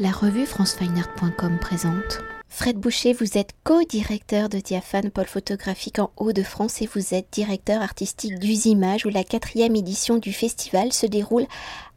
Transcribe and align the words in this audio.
La 0.00 0.12
revue 0.12 0.46
francefineart.com 0.46 1.58
présente. 1.58 2.20
Fred 2.48 2.76
Boucher, 2.76 3.14
vous 3.14 3.36
êtes 3.36 3.50
co-directeur 3.64 4.48
de 4.48 4.58
Diaphane 4.58 5.10
Pôle 5.10 5.26
Photographique 5.26 5.98
en 5.98 6.12
Hauts-de-France 6.16 6.80
et 6.82 6.88
vous 6.94 7.14
êtes 7.14 7.26
directeur 7.32 7.82
artistique 7.82 8.38
d'Usimage 8.38 9.06
où 9.06 9.08
la 9.08 9.24
quatrième 9.24 9.74
édition 9.74 10.18
du 10.18 10.32
festival 10.32 10.92
se 10.92 11.06
déroule 11.06 11.48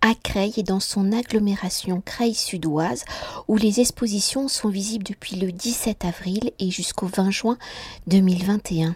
à 0.01 0.15
Creil 0.15 0.53
et 0.57 0.63
dans 0.63 0.79
son 0.79 1.11
agglomération 1.11 2.01
Creil-Sudoise 2.03 3.05
où 3.47 3.55
les 3.55 3.81
expositions 3.81 4.47
sont 4.47 4.69
visibles 4.69 5.05
depuis 5.05 5.35
le 5.35 5.51
17 5.51 6.03
avril 6.03 6.53
et 6.57 6.71
jusqu'au 6.71 7.05
20 7.05 7.29
juin 7.29 7.57
2021. 8.07 8.95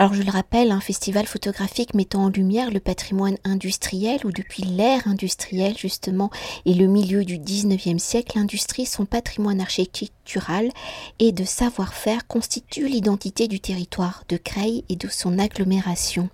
Alors 0.00 0.14
je 0.14 0.22
le 0.22 0.30
rappelle, 0.30 0.70
un 0.70 0.78
festival 0.78 1.26
photographique 1.26 1.92
mettant 1.92 2.26
en 2.26 2.28
lumière 2.28 2.70
le 2.70 2.78
patrimoine 2.78 3.36
industriel 3.42 4.20
où 4.24 4.30
depuis 4.30 4.62
l'ère 4.62 5.08
industrielle 5.08 5.76
justement 5.76 6.30
et 6.66 6.74
le 6.74 6.86
milieu 6.86 7.24
du 7.24 7.36
19e 7.36 7.98
siècle, 7.98 8.38
l'industrie, 8.38 8.86
son 8.86 9.06
patrimoine 9.06 9.60
architectural 9.60 10.17
et 11.18 11.32
de 11.32 11.44
savoir-faire 11.44 12.26
constitue 12.26 12.86
l'identité 12.86 13.48
du 13.48 13.60
territoire 13.60 14.24
de 14.28 14.36
Creil 14.36 14.84
et 14.88 14.96
de 14.96 15.08
son 15.08 15.38
agglomération. 15.38 16.28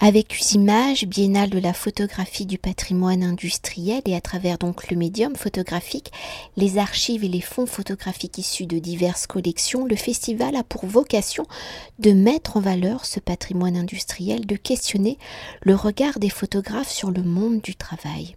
Avec 0.00 0.38
Usimage, 0.38 1.06
biennale 1.06 1.50
de 1.50 1.58
la 1.58 1.72
photographie 1.72 2.46
du 2.46 2.56
patrimoine 2.56 3.24
industriel 3.24 4.00
et 4.06 4.14
à 4.14 4.20
travers 4.20 4.56
donc 4.56 4.90
le 4.90 4.96
médium 4.96 5.34
photographique, 5.34 6.12
les 6.56 6.78
archives 6.78 7.24
et 7.24 7.28
les 7.28 7.40
fonds 7.40 7.66
photographiques 7.66 8.38
issus 8.38 8.66
de 8.66 8.78
diverses 8.78 9.26
collections, 9.26 9.84
le 9.84 9.96
festival 9.96 10.54
a 10.54 10.62
pour 10.62 10.86
vocation 10.86 11.44
de 11.98 12.12
mettre 12.12 12.56
en 12.56 12.60
valeur 12.60 13.04
ce 13.04 13.18
patrimoine 13.18 13.76
industriel, 13.76 14.46
de 14.46 14.54
questionner 14.54 15.18
le 15.62 15.74
regard 15.74 16.20
des 16.20 16.30
photographes 16.30 16.92
sur 16.92 17.10
le 17.10 17.24
monde 17.24 17.60
du 17.60 17.74
travail. 17.74 18.36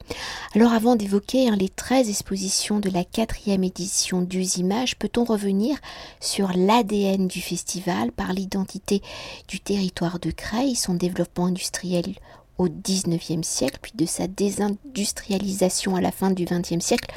Alors 0.56 0.74
avant 0.74 0.96
d'évoquer 0.96 1.48
hein, 1.48 1.56
les 1.56 1.70
13 1.70 2.10
expositions 2.10 2.80
de 2.80 2.90
la 2.90 3.04
quatrième 3.04 3.64
édition 3.64 4.22
d'Usimage, 4.22 4.81
peut-on 4.98 5.24
revenir 5.24 5.78
sur 6.20 6.52
l'ADN 6.56 7.28
du 7.28 7.42
festival 7.42 8.12
par 8.12 8.34
l'identité 8.34 9.02
du 9.48 9.60
territoire 9.60 10.20
de 10.20 10.32
Creil, 10.32 10.76
son 10.76 10.94
développement 10.94 11.46
industriel 11.46 12.16
au 12.58 12.68
XIXe 12.68 13.48
siècle, 13.48 13.80
puis 13.82 13.94
de 13.96 14.06
sa 14.06 14.28
désindustrialisation 14.28 15.96
à 15.96 16.02
la 16.02 16.12
fin 16.12 16.32
du 16.32 16.46
XXe 16.46 16.84
siècle? 16.84 17.12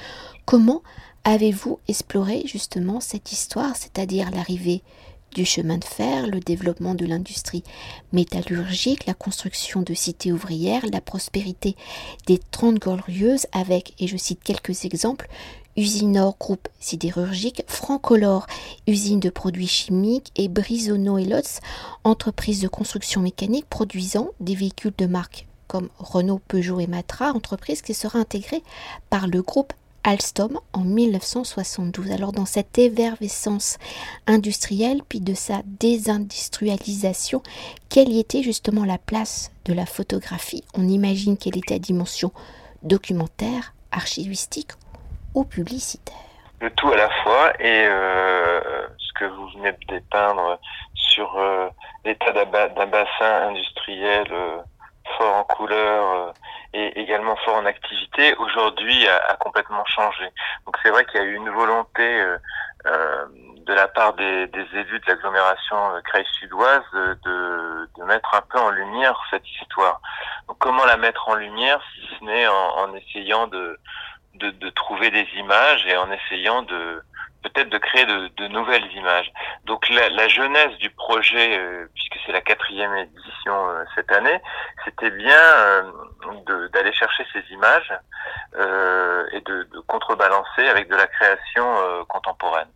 Comment 0.44 0.82
avez-vous 1.24 1.78
exploré 1.88 2.42
justement 2.46 3.00
cette 3.00 3.32
histoire, 3.32 3.76
c'est-à-dire 3.76 4.30
l'arrivée 4.30 4.82
du 5.34 5.44
chemin 5.44 5.78
de 5.78 5.84
fer, 5.84 6.26
le 6.26 6.40
développement 6.40 6.94
de 6.94 7.04
l'industrie 7.04 7.64
métallurgique, 8.12 9.06
la 9.06 9.14
construction 9.14 9.82
de 9.82 9.92
cités 9.92 10.32
ouvrières, 10.32 10.84
la 10.92 11.00
prospérité 11.00 11.76
des 12.26 12.38
Trente 12.38 12.78
Glorieuses 12.78 13.46
avec, 13.52 13.94
et 13.98 14.06
je 14.06 14.16
cite 14.16 14.42
quelques 14.44 14.84
exemples, 14.84 15.28
Usinor 15.76 16.36
groupe 16.38 16.68
sidérurgique, 16.78 17.64
Francolor 17.66 18.46
usine 18.86 19.18
de 19.18 19.30
produits 19.30 19.66
chimiques 19.66 20.30
et 20.36 20.48
Brisono 20.48 21.18
et 21.18 21.24
Lotz 21.24 21.58
entreprise 22.04 22.60
de 22.60 22.68
construction 22.68 23.20
mécanique 23.20 23.68
produisant 23.68 24.28
des 24.38 24.54
véhicules 24.54 24.94
de 24.96 25.06
marque 25.06 25.46
comme 25.66 25.88
Renault, 25.98 26.40
Peugeot 26.46 26.78
et 26.78 26.86
Matra, 26.86 27.32
entreprise 27.32 27.82
qui 27.82 27.94
sera 27.94 28.20
intégrée 28.20 28.62
par 29.10 29.26
le 29.26 29.42
groupe 29.42 29.72
Alstom 30.04 30.60
en 30.72 30.82
1972. 30.82 32.10
Alors 32.12 32.30
dans 32.30 32.44
cette 32.44 32.78
effervescence 32.78 33.78
industrielle 34.28 35.02
puis 35.08 35.20
de 35.20 35.34
sa 35.34 35.62
désindustrialisation, 35.80 37.42
quelle 37.88 38.10
y 38.10 38.20
était 38.20 38.44
justement 38.44 38.84
la 38.84 38.98
place 38.98 39.50
de 39.64 39.72
la 39.72 39.86
photographie? 39.86 40.62
On 40.74 40.86
imagine 40.86 41.36
qu'elle 41.36 41.58
était 41.58 41.74
à 41.74 41.78
dimension 41.80 42.30
documentaire, 42.82 43.74
archivistique 43.90 44.72
Le 46.60 46.70
tout 46.70 46.88
à 46.90 46.96
la 46.96 47.10
fois 47.22 47.52
et 47.58 47.86
euh, 47.88 48.60
ce 48.98 49.12
que 49.14 49.24
vous 49.24 49.48
venez 49.48 49.72
de 49.72 49.86
dépeindre 49.88 50.58
sur 50.94 51.36
euh, 51.36 51.68
l'état 52.04 52.32
d'un 52.32 52.86
bassin 52.86 53.48
industriel 53.48 54.26
euh, 54.30 54.58
fort 55.18 55.34
en 55.34 55.44
couleur 55.44 56.32
et 56.72 57.00
également 57.00 57.36
fort 57.44 57.56
en 57.56 57.66
activité, 57.66 58.34
aujourd'hui 58.36 59.06
a, 59.08 59.36
complètement 59.40 59.84
changé. 59.86 60.24
Donc 60.66 60.76
c'est 60.82 60.90
vrai 60.90 61.04
qu'il 61.04 61.20
y 61.20 61.24
a 61.24 61.26
eu 61.26 61.34
une 61.34 61.50
volonté 61.50 62.24
de 62.84 63.72
la 63.72 63.88
part 63.88 64.14
des, 64.14 64.48
élus 64.72 65.00
de 65.00 65.06
l'agglomération 65.06 65.76
Creil-Sudoise 66.04 66.82
de, 66.92 67.88
de, 67.96 68.04
mettre 68.04 68.34
un 68.34 68.40
peu 68.40 68.58
en 68.58 68.70
lumière 68.70 69.18
cette 69.30 69.48
histoire. 69.60 70.00
Donc 70.48 70.58
comment 70.58 70.84
la 70.84 70.96
mettre 70.96 71.28
en 71.28 71.34
lumière 71.34 71.80
si 71.94 72.08
ce 72.18 72.24
n'est 72.24 72.48
en 72.48 72.94
essayant 72.94 73.46
de 73.46 73.78
de, 74.34 74.50
de, 74.50 74.70
trouver 74.70 75.10
des 75.10 75.26
images 75.36 75.84
et 75.86 75.96
en 75.96 76.10
essayant 76.10 76.62
de 76.62 77.02
peut-être 77.44 77.68
de 77.68 77.78
créer 77.78 78.06
de, 78.06 78.28
de, 78.36 78.48
nouvelles 78.48 78.90
images. 78.92 79.30
Donc 79.64 79.88
la, 79.90 80.08
la 80.08 80.28
jeunesse 80.28 80.76
du 80.78 80.90
projet, 80.90 81.58
euh, 81.58 81.86
puisque 81.94 82.16
c'est 82.24 82.32
la 82.32 82.40
quatrième 82.40 82.94
édition 82.96 83.68
euh, 83.68 83.84
cette 83.94 84.10
année, 84.10 84.40
c'était 84.84 85.10
bien 85.10 85.36
euh, 85.36 86.68
d'aller 86.72 86.92
chercher 86.92 87.26
ces 87.32 87.42
images 87.52 87.92
et 89.32 89.40
de, 89.40 89.64
de, 89.64 89.80
contrebalancer 89.86 90.66
avec 90.68 90.88
de 90.88 90.96
la 90.96 91.06
création 91.06 91.66
contemporaine. 92.08 92.68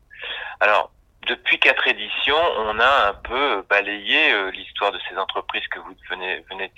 Alors 0.61 0.91
depuis 1.27 1.59
quatre 1.59 1.87
éditions, 1.87 2.41
on 2.59 2.79
a 2.81 3.09
un 3.11 3.15
peu 3.15 3.65
balayé 3.71 4.51
l'histoire 4.51 4.93
de 4.93 4.99
ces 5.09 5.17
entreprises 5.17 5.67
que 5.69 5.79
vous 5.79 5.95
venez, 6.11 6.45
venez 6.51 6.69
de 6.69 6.75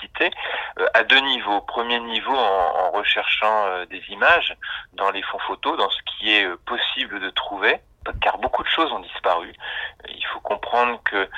citer 0.00 0.30
euh, 0.78 0.86
à 0.94 1.04
deux 1.04 1.20
niveaux. 1.20 1.60
Premier 1.62 2.00
niveau 2.00 2.34
en, 2.34 2.90
recherchant 2.92 3.66
euh, 3.66 3.86
des 3.86 4.02
images 4.08 4.56
dans 4.94 5.10
les 5.10 5.22
fonds 5.22 5.38
photos, 5.40 5.76
dans 5.76 5.90
ce 5.90 6.00
qui 6.02 6.32
est 6.32 6.44
euh, 6.44 6.56
possible 6.66 7.20
de 7.20 7.30
trouver 7.30 7.80
car 8.20 8.38
beaucoup 8.38 8.62
de 8.62 8.68
choses 8.68 8.92
ont 8.92 9.00
disparu. 9.00 9.52
Il 10.08 10.24
faut 10.26 10.38
comprendre 10.38 11.00
que 11.04 11.28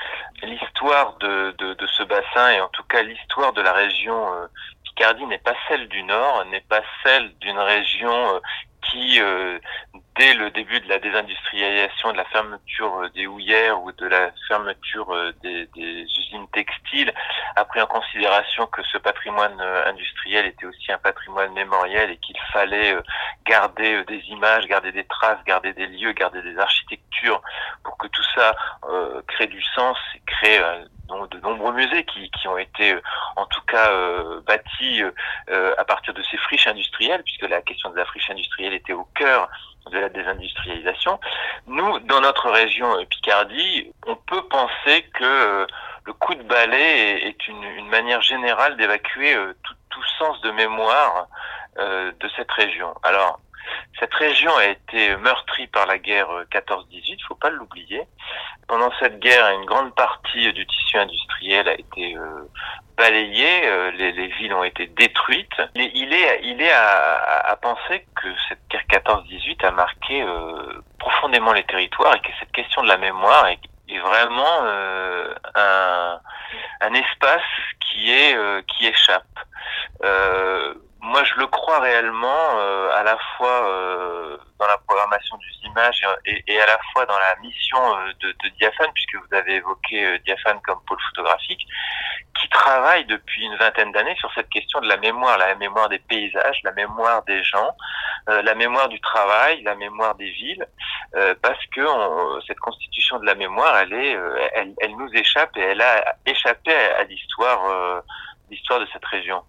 l'histoire 0.43 1.15
de, 1.15 1.55
de, 1.57 1.87
ce 1.87 2.03
bassin, 2.03 2.51
et 2.51 2.61
en 2.61 2.69
tout 2.69 2.83
cas 2.83 3.01
l'histoire 3.03 3.55
de 3.55 3.63
la 3.63 3.73
région 3.73 4.27
Picardie, 4.99 5.27
n'est 5.27 5.39
pas 5.39 5.55
celle 5.69 5.87
du 5.89 6.03
Nord, 6.03 6.45
n'est 6.47 6.65
pas 6.69 6.83
celle 7.05 7.33
d'une 7.39 7.59
région 7.59 8.41
qui, 8.83 9.21
dès 10.19 10.35
le 10.35 10.51
début 10.51 10.81
de 10.81 10.89
la 10.89 10.99
désindustrialisation, 10.99 12.13
de 12.13 12.17
la 12.17 12.25
fermeture 12.27 13.03
euh, 13.03 13.09
des 13.11 13.27
houillères 13.27 13.81
ou 13.83 13.93
de 13.93 14.07
la 14.07 14.31
fermeture 14.49 15.15
euh, 15.15 15.33
des, 15.43 15.69
usines 15.77 16.49
textiles, 16.53 17.13
a 17.55 17.65
pris 17.65 17.81
en 17.81 17.87
considération 17.87 18.67
que 18.67 18.83
ce 18.83 18.99
patrimoine 18.99 19.57
euh, 19.61 19.87
industriel 19.87 20.47
était 20.47 20.67
aussi 20.67 20.91
un 20.91 20.99
patrimoine 20.99 21.53
mémoriel 21.53 22.11
et 22.11 22.17
qu'il 22.17 22.37
fallait 22.53 22.97
garder 23.47 24.05
des 24.05 24.21
images, 24.29 24.67
garder 24.67 24.93
des 24.93 25.05
traces, 25.05 25.43
garder 25.47 25.73
des 25.73 25.87
lieux, 25.87 26.13
garder 26.13 26.43
des 26.43 26.59
architectures 26.59 27.41
pour 27.85 27.97
que 27.97 28.09
tout 28.09 28.25
ça 28.35 28.55
crée 29.27 29.47
du 29.47 29.63
sens 29.75 29.97
et 30.15 30.23
crée 30.27 30.61
de 31.31 31.41
nombreux 31.41 31.73
musées 31.73 32.05
qui, 32.05 32.31
qui 32.31 32.49
ont 32.49 32.59
été 32.59 32.95
en 33.37 33.47
tout 33.47 33.63
cas 33.67 33.91
bâtis 34.47 35.03
à 35.49 35.85
partir 35.85 36.15
de 36.15 36.23
ces 36.23 36.37
friches 36.37 36.67
industrielles, 36.67 37.23
puisque 37.23 37.49
la 37.49 37.63
question 37.63 37.91
de 37.91 37.97
la 37.97 38.05
friche 38.05 38.31
industrielle 38.31 38.75
était 38.75 38.93
au 38.93 39.05
cœur 39.15 39.49
de 39.91 39.99
la 39.99 40.09
désindustrialisation. 40.09 41.19
Nous, 41.67 41.99
dans 42.01 42.21
notre 42.21 42.51
région 42.51 42.99
euh, 42.99 43.05
Picardie, 43.07 43.93
on 44.07 44.17
peut 44.17 44.43
penser 44.49 45.03
que 45.15 45.25
euh, 45.25 45.67
le 46.05 46.13
coup 46.13 46.35
de 46.35 46.43
balai 46.43 47.27
est 47.27 47.49
une, 47.49 47.63
une 47.63 47.89
manière 47.89 48.23
générale 48.23 48.77
d'évacuer 48.77 49.35
euh, 49.35 49.55
tout, 49.63 49.75
tout, 49.91 50.05
sens 50.19 50.41
de 50.43 50.51
mémoire 50.51 51.27
de 51.79 52.29
cette 52.35 52.51
région. 52.51 52.93
Alors, 53.05 53.39
cette 53.99 54.15
région 54.15 54.55
a 54.57 54.67
été 54.67 55.17
meurtrie 55.17 55.67
par 55.67 55.87
la 55.87 55.99
guerre 55.99 56.29
14-18, 56.51 57.03
il 57.05 57.25
faut 57.27 57.35
pas 57.35 57.51
l'oublier. 57.51 58.03
Pendant 58.67 58.93
cette 59.01 59.19
guerre, 59.19 59.51
une 59.51 59.65
grande 59.65 59.95
partie 59.95 60.53
du 60.53 60.67
tissu 60.67 60.99
industriel 60.99 61.69
a 61.69 61.75
été 61.75 62.17
euh, 63.07 63.91
les, 63.93 64.13
les, 64.13 64.27
villes 64.29 64.53
ont 64.55 64.65
été 64.65 64.87
détruites. 64.87 65.61
Et 65.77 65.91
il 65.95 66.13
est, 66.13 66.41
il 66.43 66.61
est 66.61 66.71
à, 66.71 67.41
à, 67.47 67.57
penser 67.57 68.05
que 68.21 68.29
cette 68.49 68.61
guerre 68.69 69.03
14-18 69.05 69.67
a 69.67 69.71
marqué 69.71 70.23
euh, 70.23 70.83
profondément 70.99 71.53
les 71.53 71.65
territoires 71.65 72.15
et 72.17 72.21
que 72.21 72.33
cette 72.41 72.53
question 72.53 72.83
de 72.83 72.89
la 72.89 72.99
mémoire 72.99 73.47
est, 73.49 73.61
est 73.89 73.99
vraiment 73.99 74.63
euh, 74.65 75.35
un, 75.55 76.21
un, 76.81 76.95
espace 76.95 77.43
qui 77.81 78.13
est 78.13 78.37
qui 78.67 78.87
échappe. 78.87 79.25
Moi, 81.01 81.23
je 81.25 81.35
le 81.35 81.47
crois 81.47 81.79
réellement 81.81 82.59
à 82.95 83.03
la 83.03 83.17
fois 83.37 84.39
dans 84.59 84.67
la 84.67 84.79
programmation 84.79 85.37
des 85.37 85.69
images 85.69 86.05
et, 86.27 86.43
et, 86.49 86.61
à 86.61 86.67
la 86.67 86.79
fois 86.93 87.07
dans 87.07 87.19
la 87.19 87.37
mission 87.41 87.79
de, 88.21 88.29
de 88.29 88.49
Diaphane, 88.59 88.91
puisque 88.93 89.15
vous 89.15 89.37
avez 89.37 89.57
évoqué 89.57 90.19
Diaphane 90.21 90.61
comme 90.63 90.81
pôle 90.87 90.99
photographique, 91.09 91.65
qui 92.41 92.49
travaille 92.49 93.05
depuis 93.07 93.45
une 93.45 93.57
vingtaine 93.57 93.93
d'années 93.93 94.15
sur 94.17 94.33
cette 94.35 94.49
question 94.49 94.81
de 94.81 94.89
la 94.89 94.97
mémoire, 94.97 95.39
la 95.39 95.55
mémoire 95.55 95.89
des 95.89 95.99
paysages, 95.99 96.61
la 96.63 96.73
mémoire 96.73 97.23
des 97.25 97.43
gens, 97.43 97.71
euh, 98.29 98.43
la 98.43 98.55
mémoire 98.55 98.89
du 98.89 99.01
travail, 99.01 99.63
la 99.63 99.75
mémoire 99.75 100.15
des 100.15 100.31
villes, 100.31 100.67
euh, 101.17 101.35
parce 101.43 101.65
que 101.75 101.85
cette 102.47 102.61
constitution 102.61 103.19
de 103.19 103.27
la 103.27 103.35
mémoire, 103.35 103.79
elle 103.79 103.93
est, 103.93 104.15
euh, 104.15 104.49
elle, 104.55 104.75
elle, 104.81 104.97
nous 104.97 105.11
échappe 105.15 105.57
et 105.57 105.63
elle 105.63 105.81
a 105.81 106.17
échappé 106.27 106.73
à, 106.73 107.05
l'histoire 107.05 108.03
l'histoire 108.51 108.81
de 108.81 108.87
cette 108.93 109.05
région. 109.05 109.43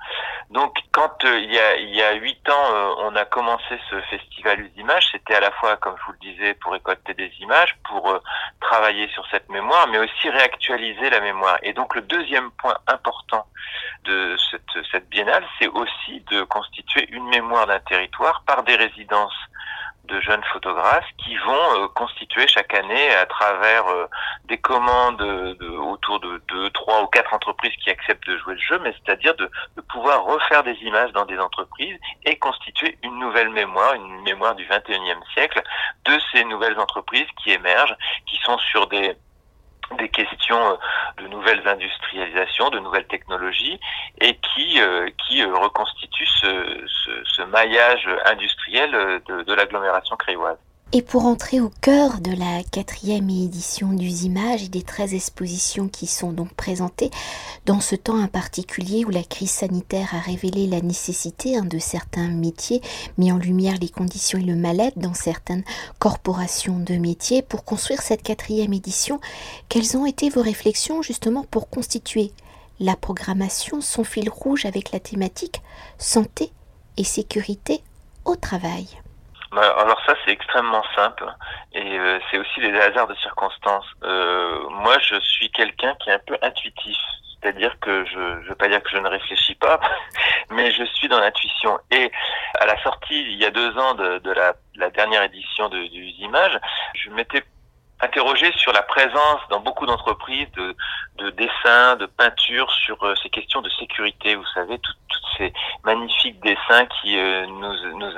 Donc, 0.50 0.78
quand 0.92 1.24
euh, 1.26 1.40
il, 1.40 1.52
y 1.52 2.02
a, 2.02 2.14
huit 2.14 2.50
ans, 2.50 2.74
euh, 2.74 2.94
on 3.00 3.16
a 3.16 3.26
commencé 3.26 3.80
ce 3.90 4.02
festival 4.02 4.62
Usimages, 4.62 5.10
c'était 5.12 5.36
à 5.36 5.40
la 5.40 5.52
fois, 5.52 5.78
comme 5.78 5.96
je 5.98 6.06
vous 6.06 6.14
le 6.14 6.32
disais, 6.32 6.54
pour 6.56 6.72
récolter 6.74 7.14
des 7.14 7.32
images, 7.40 7.76
pour 7.84 8.10
euh, 8.10 8.20
travailler 8.60 9.08
sur 9.10 9.26
cette 9.30 9.50
mémoire, 9.50 9.88
mais 9.88 10.00
aussi 10.00 10.30
réactualiser 10.30 11.10
la 11.10 11.20
mémoire. 11.20 11.58
Et 11.62 11.74
donc, 11.74 11.96
le 11.96 12.02
deuxième 12.02 12.52
point 12.52 12.76
important 12.88 13.46
de 14.06 14.36
cette 14.92 15.10
biennale, 15.10 15.46
c'est 15.60 15.68
aussi 15.68 16.22
de 16.32 16.44
constituer 16.44 17.08
une 17.12 17.28
mémoire 17.28 17.68
d'un 17.68 17.80
territoire 17.82 18.44
par 18.48 18.64
des 18.64 18.76
résidences 18.76 19.36
de 20.10 20.20
jeunes 20.22 20.44
photographes 20.52 21.10
qui 21.18 21.36
vont 21.38 21.84
euh, 21.84 21.88
constituer 21.90 22.48
chaque 22.48 22.74
année 22.74 23.14
à 23.16 23.26
travers 23.26 23.88
euh, 23.88 24.08
des 24.46 24.58
commandes 24.58 25.18
de, 25.18 25.70
autour 25.78 26.20
de 26.20 26.42
deux, 26.48 26.70
trois 26.72 27.02
ou 27.04 27.08
quatre 27.08 27.34
entreprises 27.34 27.74
qui 27.84 27.90
acceptent 27.90 28.28
de 28.28 28.38
jouer 28.38 28.56
le 28.56 28.60
jeu, 28.60 28.80
mais 28.84 28.94
c'est-à-dire 28.94 29.36
de, 29.36 29.50
de, 29.78 29.82
pouvoir 29.82 30.24
refaire 30.24 30.64
des 30.64 30.76
images 30.82 31.12
dans 31.14 31.26
des 31.26 31.40
entreprises 31.40 31.98
et 32.26 32.38
constituer 32.38 32.98
une 33.04 33.20
nouvelle 33.20 33.50
mémoire, 33.50 33.94
une 33.94 34.22
mémoire 34.22 34.56
du 34.56 34.66
21e 34.66 35.24
siècle 35.34 35.62
de 36.06 36.20
ces 36.32 36.44
nouvelles 36.46 36.80
entreprises 36.80 37.28
qui 37.42 37.52
émergent, 37.52 37.96
qui 38.26 38.38
sont 38.38 38.58
sur 38.58 38.88
des 38.88 39.16
des 39.98 40.10
questions 40.10 40.72
euh, 40.72 40.76
de 41.22 41.28
nouvelles 41.28 41.68
industrialisations, 41.68 42.70
de 42.70 42.80
nouvelles 42.80 43.08
technologies, 43.08 43.80
et 44.22 44.36
qui, 44.36 44.80
euh, 44.82 45.10
qui 45.26 45.42
euh, 45.42 45.56
reconstituent 45.56 46.26
ce, 46.26 46.86
ce, 47.36 47.42
maillage 47.44 48.08
industriel 48.26 48.92
de, 49.28 49.42
de 49.42 49.54
l'agglomération 49.54 50.16
créoise. 50.18 50.58
Et 50.92 51.04
pour 51.04 51.26
entrer 51.26 51.60
au 51.60 51.70
cœur 51.82 52.20
de 52.20 52.32
la 52.32 52.64
quatrième 52.64 53.30
édition 53.30 53.94
d'Usimage 53.94 54.64
et 54.64 54.70
des 54.70 54.82
13 54.82 55.14
expositions 55.14 55.88
qui 55.88 56.08
sont 56.08 56.32
donc 56.32 56.52
présentées, 56.56 57.12
dans 57.68 57.80
ce 57.80 57.96
temps 57.96 58.20
en 58.20 58.28
particulier 58.28 59.06
où 59.06 59.10
la 59.12 59.22
crise 59.22 59.52
sanitaire 59.52 60.16
a 60.16 60.20
révélé 60.20 60.66
la 60.66 60.82
nécessité 60.82 61.56
hein, 61.56 61.66
de 61.66 61.78
certains 61.78 62.30
métiers, 62.30 62.82
mis 63.20 63.32
en 63.32 63.38
lumière 63.38 63.78
les 63.80 63.90
conditions 63.90 64.40
et 64.40 64.44
le 64.44 64.56
mal-être 64.56 64.98
dans 64.98 65.14
certaines 65.14 65.64
corporations 66.00 66.80
de 66.80 66.96
métiers, 66.96 67.44
pour 67.44 67.66
construire 67.66 68.02
cette 68.02 68.24
quatrième 68.24 68.74
édition, 68.74 69.20
quelles 69.70 69.96
ont 69.96 70.08
été 70.08 70.32
vos 70.32 70.42
réflexions 70.42 71.04
justement 71.04 71.46
pour 71.52 71.70
constituer 71.70 72.32
la 72.80 72.96
programmation, 72.96 73.80
son 73.82 74.04
fil 74.04 74.28
rouge 74.28 74.66
avec 74.66 74.92
la 74.92 75.00
thématique 75.00 75.62
santé 76.00 76.52
et 76.98 77.04
sécurité 77.04 77.84
au 78.26 78.36
travail? 78.36 78.88
Bah, 79.52 79.76
alors 79.80 80.00
ça 80.06 80.14
c'est 80.24 80.32
extrêmement 80.32 80.84
simple 80.96 81.26
et 81.74 81.98
euh, 81.98 82.20
c'est 82.30 82.38
aussi 82.38 82.60
les 82.62 82.80
hasards 82.80 83.08
de 83.08 83.16
circonstances. 83.16 83.86
Euh, 84.04 84.70
moi 84.70 84.98
je 85.00 85.20
suis 85.22 85.50
quelqu'un 85.52 85.96
qui 85.96 86.10
est 86.10 86.14
un 86.14 86.22
peu 86.26 86.38
intuitif, 86.42 86.98
c'est-à-dire 87.34 87.76
que 87.80 88.06
je 88.06 88.20
ne 88.20 88.48
veux 88.48 88.56
pas 88.56 88.68
dire 88.68 88.84
que 88.84 88.92
je 88.92 88.98
ne 88.98 89.08
réfléchis 89.08 89.56
pas, 89.56 89.80
mais 90.52 90.72
je 90.72 90.84
suis 90.84 91.08
dans 91.08 91.20
l'intuition. 91.20 91.80
Et 91.90 92.12
à 92.60 92.66
la 92.68 92.82
sortie 92.84 93.22
il 93.22 93.40
y 93.40 93.46
a 93.46 93.52
deux 93.52 93.76
ans 93.78 93.96
de, 93.96 94.20
de 94.20 94.32
la, 94.32 94.54
la, 94.76 94.92
dernière 94.92 95.24
édition 95.24 95.68
de, 95.70 95.88
du 95.88 96.04
Images, 96.20 96.60
je 96.94 97.10
m'étais 97.10 97.44
interrogé 98.02 98.52
sur 98.56 98.72
la 98.72 98.82
présence 98.82 99.42
dans 99.50 99.60
beaucoup 99.60 99.86
d'entreprises 99.86 100.50
de, 100.56 100.76
de 101.18 101.30
dessins, 101.32 101.96
de 101.98 102.06
peintures 102.06 102.72
sur 102.72 103.02
euh, 103.04 103.14
ces 103.22 103.30
questions 103.30 103.62
de 103.62 103.70
sécurité. 103.70 104.36
Vous 104.36 104.46
savez, 104.54 104.80
toutes 104.80 104.98
ces 105.38 105.54
magnifiques 105.84 106.40
dessins 106.42 106.86
qui 106.86 107.18
euh, 107.18 107.46
nous, 107.48 107.98
nous, 107.98 108.12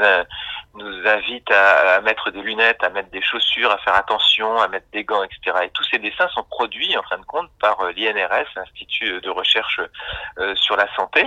nous 0.76 1.08
invitent 1.08 1.52
à, 1.52 1.96
à, 1.96 2.02
mettre 2.02 2.32
des 2.32 2.42
lunettes, 2.42 2.84
à 2.84 2.90
mettre 2.90 3.10
des 3.12 3.22
chaussures, 3.22 3.72
à 3.72 3.78
faire 3.80 3.96
attention, 3.96 4.58
à 4.58 4.68
mettre 4.68 4.88
des 4.92 5.04
gants, 5.04 5.24
etc. 5.24 5.58
Et 5.66 5.70
tous 5.70 5.84
ces 5.86 6.00
dessins 6.00 6.28
sont 6.30 6.44
produits, 6.44 6.98
en 6.98 7.04
fin 7.04 7.18
de 7.18 7.26
compte, 7.26 7.50
par 7.60 7.80
euh, 7.82 7.92
l'INRS, 7.92 8.48
l'Institut 8.56 9.22
de 9.22 9.30
recherche 9.30 9.82
sur 10.56 10.76
la 10.76 10.88
santé 10.96 11.26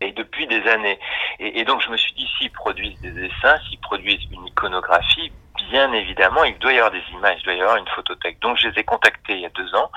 et 0.00 0.12
depuis 0.12 0.46
des 0.46 0.66
années. 0.68 0.98
Et, 1.38 1.60
et, 1.60 1.64
donc 1.64 1.82
je 1.82 1.90
me 1.90 1.96
suis 1.96 2.12
dit, 2.14 2.28
s'ils 2.38 2.50
produisent 2.50 3.00
des 3.00 3.10
dessins, 3.10 3.58
s'ils 3.68 3.80
produisent 3.80 4.24
une 4.30 4.46
iconographie, 4.46 5.32
bien 5.70 5.92
évidemment, 5.92 6.44
il 6.44 6.58
doit 6.58 6.72
y 6.72 6.78
avoir 6.78 6.92
des 6.92 7.02
images, 7.12 7.38
il 7.40 7.44
doit 7.44 7.54
y 7.54 7.60
avoir 7.60 7.76
une 7.76 7.88
photothèque. 7.88 8.38
Donc 8.40 8.56
je 8.58 8.68
les 8.68 8.78
ai 8.78 8.84
contactés 8.84 9.34
il 9.34 9.40
y 9.40 9.46
a 9.46 9.50
deux 9.50 9.74
ans 9.74 9.90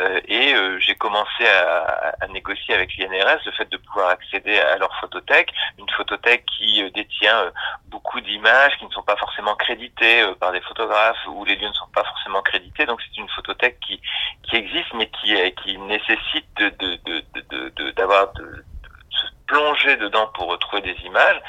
euh, 0.00 0.20
et 0.26 0.54
euh, 0.54 0.78
j'ai 0.78 0.94
commencé 0.94 1.46
à, 1.46 2.14
à, 2.20 2.26
négocier 2.28 2.74
avec 2.74 2.96
l'INRS 2.96 3.40
le 3.44 3.52
fait 3.52 3.70
de 3.70 3.76
pouvoir 3.76 4.08
accéder 4.08 4.58
à 4.58 4.76
leur 4.78 4.94
photothèque, 5.00 5.52
une 5.78 5.88
photothèque 5.90 6.44
qui 6.46 6.82
euh, 6.82 6.90
détient 6.90 7.36
euh, 7.36 7.50
beaucoup 8.02 8.20
d'images 8.20 8.76
qui 8.78 8.86
ne 8.86 8.90
sont 8.90 9.02
pas 9.02 9.16
forcément 9.16 9.54
créditées 9.54 10.22
euh, 10.22 10.34
par 10.34 10.52
des 10.52 10.60
photographes 10.62 11.24
ou 11.28 11.44
les 11.44 11.56
lieux 11.56 11.68
ne 11.68 11.72
sont 11.72 11.88
pas 11.94 12.04
forcément 12.04 12.42
crédités. 12.42 12.86
Donc 12.86 13.00
c'est 13.00 13.20
une 13.20 13.28
photothèque 13.28 13.78
qui, 13.80 14.00
qui 14.42 14.56
existe 14.56 14.92
mais 14.94 15.08
qui, 15.08 15.34
qui 15.62 15.78
nécessite 15.78 16.46
de, 16.56 16.68
de, 16.70 16.96
de, 17.04 17.22
de, 17.50 17.90
de 17.90 18.64
se 19.10 19.26
plonger 19.46 19.96
dedans 19.96 20.28
pour 20.34 20.48
retrouver 20.48 20.82
des 20.82 20.96
images. 21.04 21.40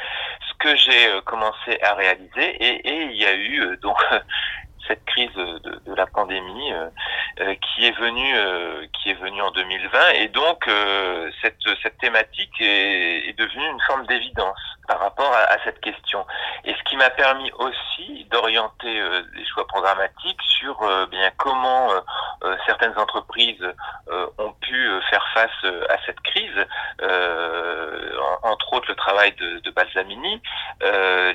Que 0.63 0.77
j'ai 0.77 1.07
euh, 1.07 1.19
commencé 1.19 1.77
à 1.81 1.93
réaliser 1.93 2.55
et, 2.63 3.03
il 3.11 3.17
y 3.17 3.25
a 3.25 3.33
eu 3.33 3.59
euh, 3.59 3.77
donc 3.81 3.97
cette 4.87 5.03
crise 5.03 5.33
de, 5.35 5.93
la 5.93 6.05
pandémie 6.05 6.71
qui 7.37 7.85
est 7.85 7.99
venue 7.99 8.33
euh, 8.37 8.85
qui 8.93 9.09
est 9.09 9.13
venue 9.15 9.41
en 9.41 9.51
2020 9.51 10.09
et 10.11 10.29
donc 10.29 10.69
cette 11.41 11.57
cette 11.81 11.97
thématique 11.97 12.61
est, 12.61 13.27
est 13.27 13.37
devenue 13.37 13.67
une 13.71 13.81
forme 13.81 14.05
d'évidence 14.07 14.72
par 14.87 14.99
rapport 14.99 15.31
à, 15.33 15.53
à, 15.53 15.63
cette 15.63 15.79
question 15.81 16.25
et 16.65 16.73
ce 16.73 16.83
qui 16.89 16.97
m'a 16.97 17.09
permis 17.09 17.51
aussi 17.53 18.25
d'orienter 18.29 19.01
les 19.33 19.45
choix 19.45 19.65
programmatiques 19.67 20.41
sur 20.41 20.77
bien 21.09 21.31
comment 21.37 21.89
certaines 22.65 22.97
entreprises 22.97 23.65
ont 24.37 24.51
pu 24.61 24.89
faire 25.09 25.25
face 25.33 25.73
à 25.89 25.97
cette 26.05 26.19
crise 26.21 26.65
entre 28.43 28.73
autres 28.73 28.89
le 28.89 28.95
travail 28.95 29.33
de, 29.33 29.59
de 29.59 29.71
Balsamini 29.71 30.41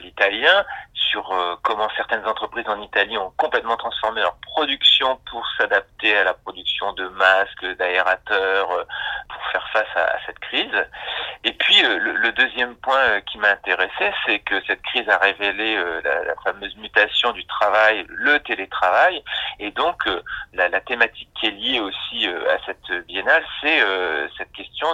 l'italien 0.02 0.64
sur 0.94 1.58
comment 1.62 1.88
certaines 1.96 2.24
entreprises 2.26 2.68
en 2.68 2.80
Italie 2.82 3.16
ont 3.18 3.32
complètement 3.36 3.76
transformé 3.76 4.20
leur 4.20 4.36
production 4.42 5.18
pour 5.30 5.46
s'adapter 5.56 6.16
à 6.16 6.24
la 6.24 6.34
production 6.34 6.92
de 6.92 7.08
masques, 7.08 7.76
d'aérateurs, 7.78 8.70
euh, 8.70 8.84
pour 9.28 9.42
faire 9.52 9.68
face 9.72 9.96
à, 9.96 10.04
à, 10.04 10.26
cette 10.26 10.38
crise. 10.38 10.86
Euh, 11.84 11.98
le, 11.98 12.32
deuxième 12.32 12.76
point 12.76 12.98
euh, 12.98 13.20
qui 13.20 13.38
m'a 13.38 13.50
intéressé, 13.50 14.12
c'est 14.26 14.38
que 14.40 14.60
cette 14.66 14.82
crise 14.82 15.08
a 15.08 15.18
révélé 15.18 15.76
la, 16.04 16.24
la, 16.24 16.34
fameuse 16.44 16.76
mutation 16.76 17.32
du 17.32 17.44
travail, 17.46 18.04
le 18.08 18.38
télétravail, 18.40 19.22
et 19.58 19.70
donc 19.70 20.02
la, 20.52 20.68
thématique 20.80 21.28
qui 21.38 21.46
est 21.46 21.50
liée 21.50 21.80
aussi 21.80 22.26
à 22.26 22.58
cette 22.64 23.06
biennale, 23.06 23.44
c'est 23.60 23.80
cette 24.36 24.52
question 24.52 24.86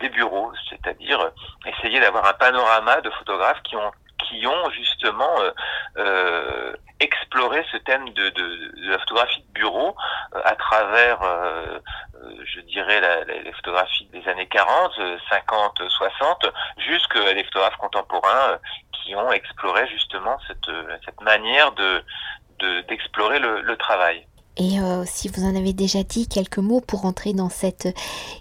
des 0.00 0.08
bureaux, 0.08 0.52
c'est-à-dire 0.68 1.30
essayer 1.66 2.00
d'avoir 2.00 2.26
un 2.26 2.32
panorama 2.32 3.00
de 3.00 3.10
photographes 3.10 3.62
qui 3.62 3.76
ont 3.76 3.92
qui 4.28 4.46
ont 4.46 4.70
justement 4.70 5.40
euh, 5.40 5.50
euh, 5.98 6.72
exploré 7.00 7.64
ce 7.70 7.76
thème 7.78 8.08
de, 8.10 8.30
de, 8.30 8.72
de, 8.76 8.90
la 8.90 8.98
photographie 8.98 9.42
de 9.42 9.52
bureau 9.52 9.94
euh, 10.34 10.40
à 10.44 10.54
travers, 10.56 11.18
je 12.44 12.60
dirais, 12.60 13.00
la, 13.00 13.24
la, 13.24 13.42
les 13.42 13.52
photographies 13.52 14.08
des 14.12 14.26
années 14.28 14.46
40, 14.46 14.92
50, 15.30 15.82
60, 15.88 16.46
jusqu'à 16.78 17.34
des 17.34 17.44
photographes 17.44 17.76
contemporains 17.76 18.58
qui 18.92 19.14
ont 19.14 19.32
exploré 19.32 19.86
justement 19.88 20.38
cette, 20.46 20.74
cette 21.04 21.20
manière 21.20 21.72
de 21.72 22.02
d'explorer 22.88 23.40
le, 23.40 23.60
le 23.60 23.76
travail. 23.76 24.26
Et 24.56 24.78
euh, 24.78 25.04
si 25.04 25.26
vous 25.28 25.42
en 25.42 25.56
avez 25.56 25.72
déjà 25.72 26.04
dit 26.04 26.28
quelques 26.28 26.58
mots 26.58 26.80
pour 26.80 27.06
entrer 27.06 27.32
dans 27.32 27.48
cette 27.48 27.88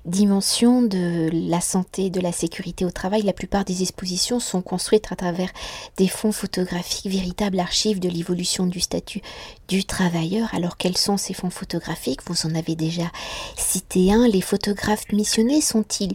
dimension 0.05 0.83
de 0.83 1.29
la 1.31 1.59
santé, 1.59 2.11
de 2.11 2.21
la 2.21 2.31
sécurité 2.31 2.85
au 2.85 2.91
travail, 2.91 3.23
la 3.23 3.33
plupart 3.33 3.65
des 3.65 3.81
expositions 3.81 4.39
sont 4.39 4.61
construites 4.61 5.11
à 5.11 5.15
travers 5.15 5.49
des 5.97 6.07
fonds 6.07 6.31
photographiques, 6.31 7.11
véritables 7.11 7.59
archives 7.59 7.99
de 7.99 8.09
l'évolution 8.09 8.67
du 8.67 8.79
statut 8.79 9.21
du 9.67 9.85
travailleur. 9.85 10.53
Alors 10.53 10.77
quels 10.77 10.97
sont 10.97 11.17
ces 11.17 11.33
fonds 11.33 11.49
photographiques? 11.49 12.21
Vous 12.27 12.45
en 12.45 12.53
avez 12.53 12.75
déjà 12.75 13.11
cité 13.57 14.13
un. 14.13 14.27
Les 14.27 14.41
photographes 14.41 15.11
missionnés 15.11 15.61
sont-ils? 15.61 16.13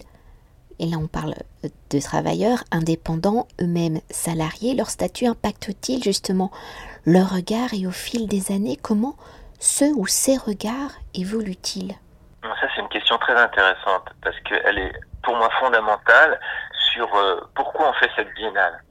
Et 0.78 0.86
là 0.86 0.98
on 0.98 1.08
parle 1.08 1.34
de 1.90 1.98
travailleurs 1.98 2.62
indépendants, 2.70 3.48
eux-mêmes 3.60 4.00
salariés, 4.10 4.74
leur 4.74 4.90
statut 4.90 5.26
impacte-t-il 5.26 6.04
justement 6.04 6.52
leur 7.04 7.34
regard? 7.34 7.74
Et 7.74 7.84
au 7.88 7.90
fil 7.90 8.28
des 8.28 8.52
années, 8.52 8.78
comment 8.80 9.16
ce 9.58 9.84
ou 9.96 10.06
ces 10.06 10.36
regards 10.36 10.92
évoluent-ils? 11.14 11.94
Ça, 12.42 12.68
c'est 12.74 12.80
une 12.80 12.88
question 12.88 13.18
très 13.18 13.34
intéressante 13.34 14.08
parce 14.22 14.38
qu'elle 14.40 14.78
est 14.78 14.92
pour 15.22 15.36
moi 15.36 15.50
fondamentale 15.60 16.40
sur 16.92 17.12
euh, 17.14 17.40
pourquoi 17.54 17.90
on 17.90 17.92
fait 17.94 18.10
cette 18.16 18.32
biennale? 18.34 18.82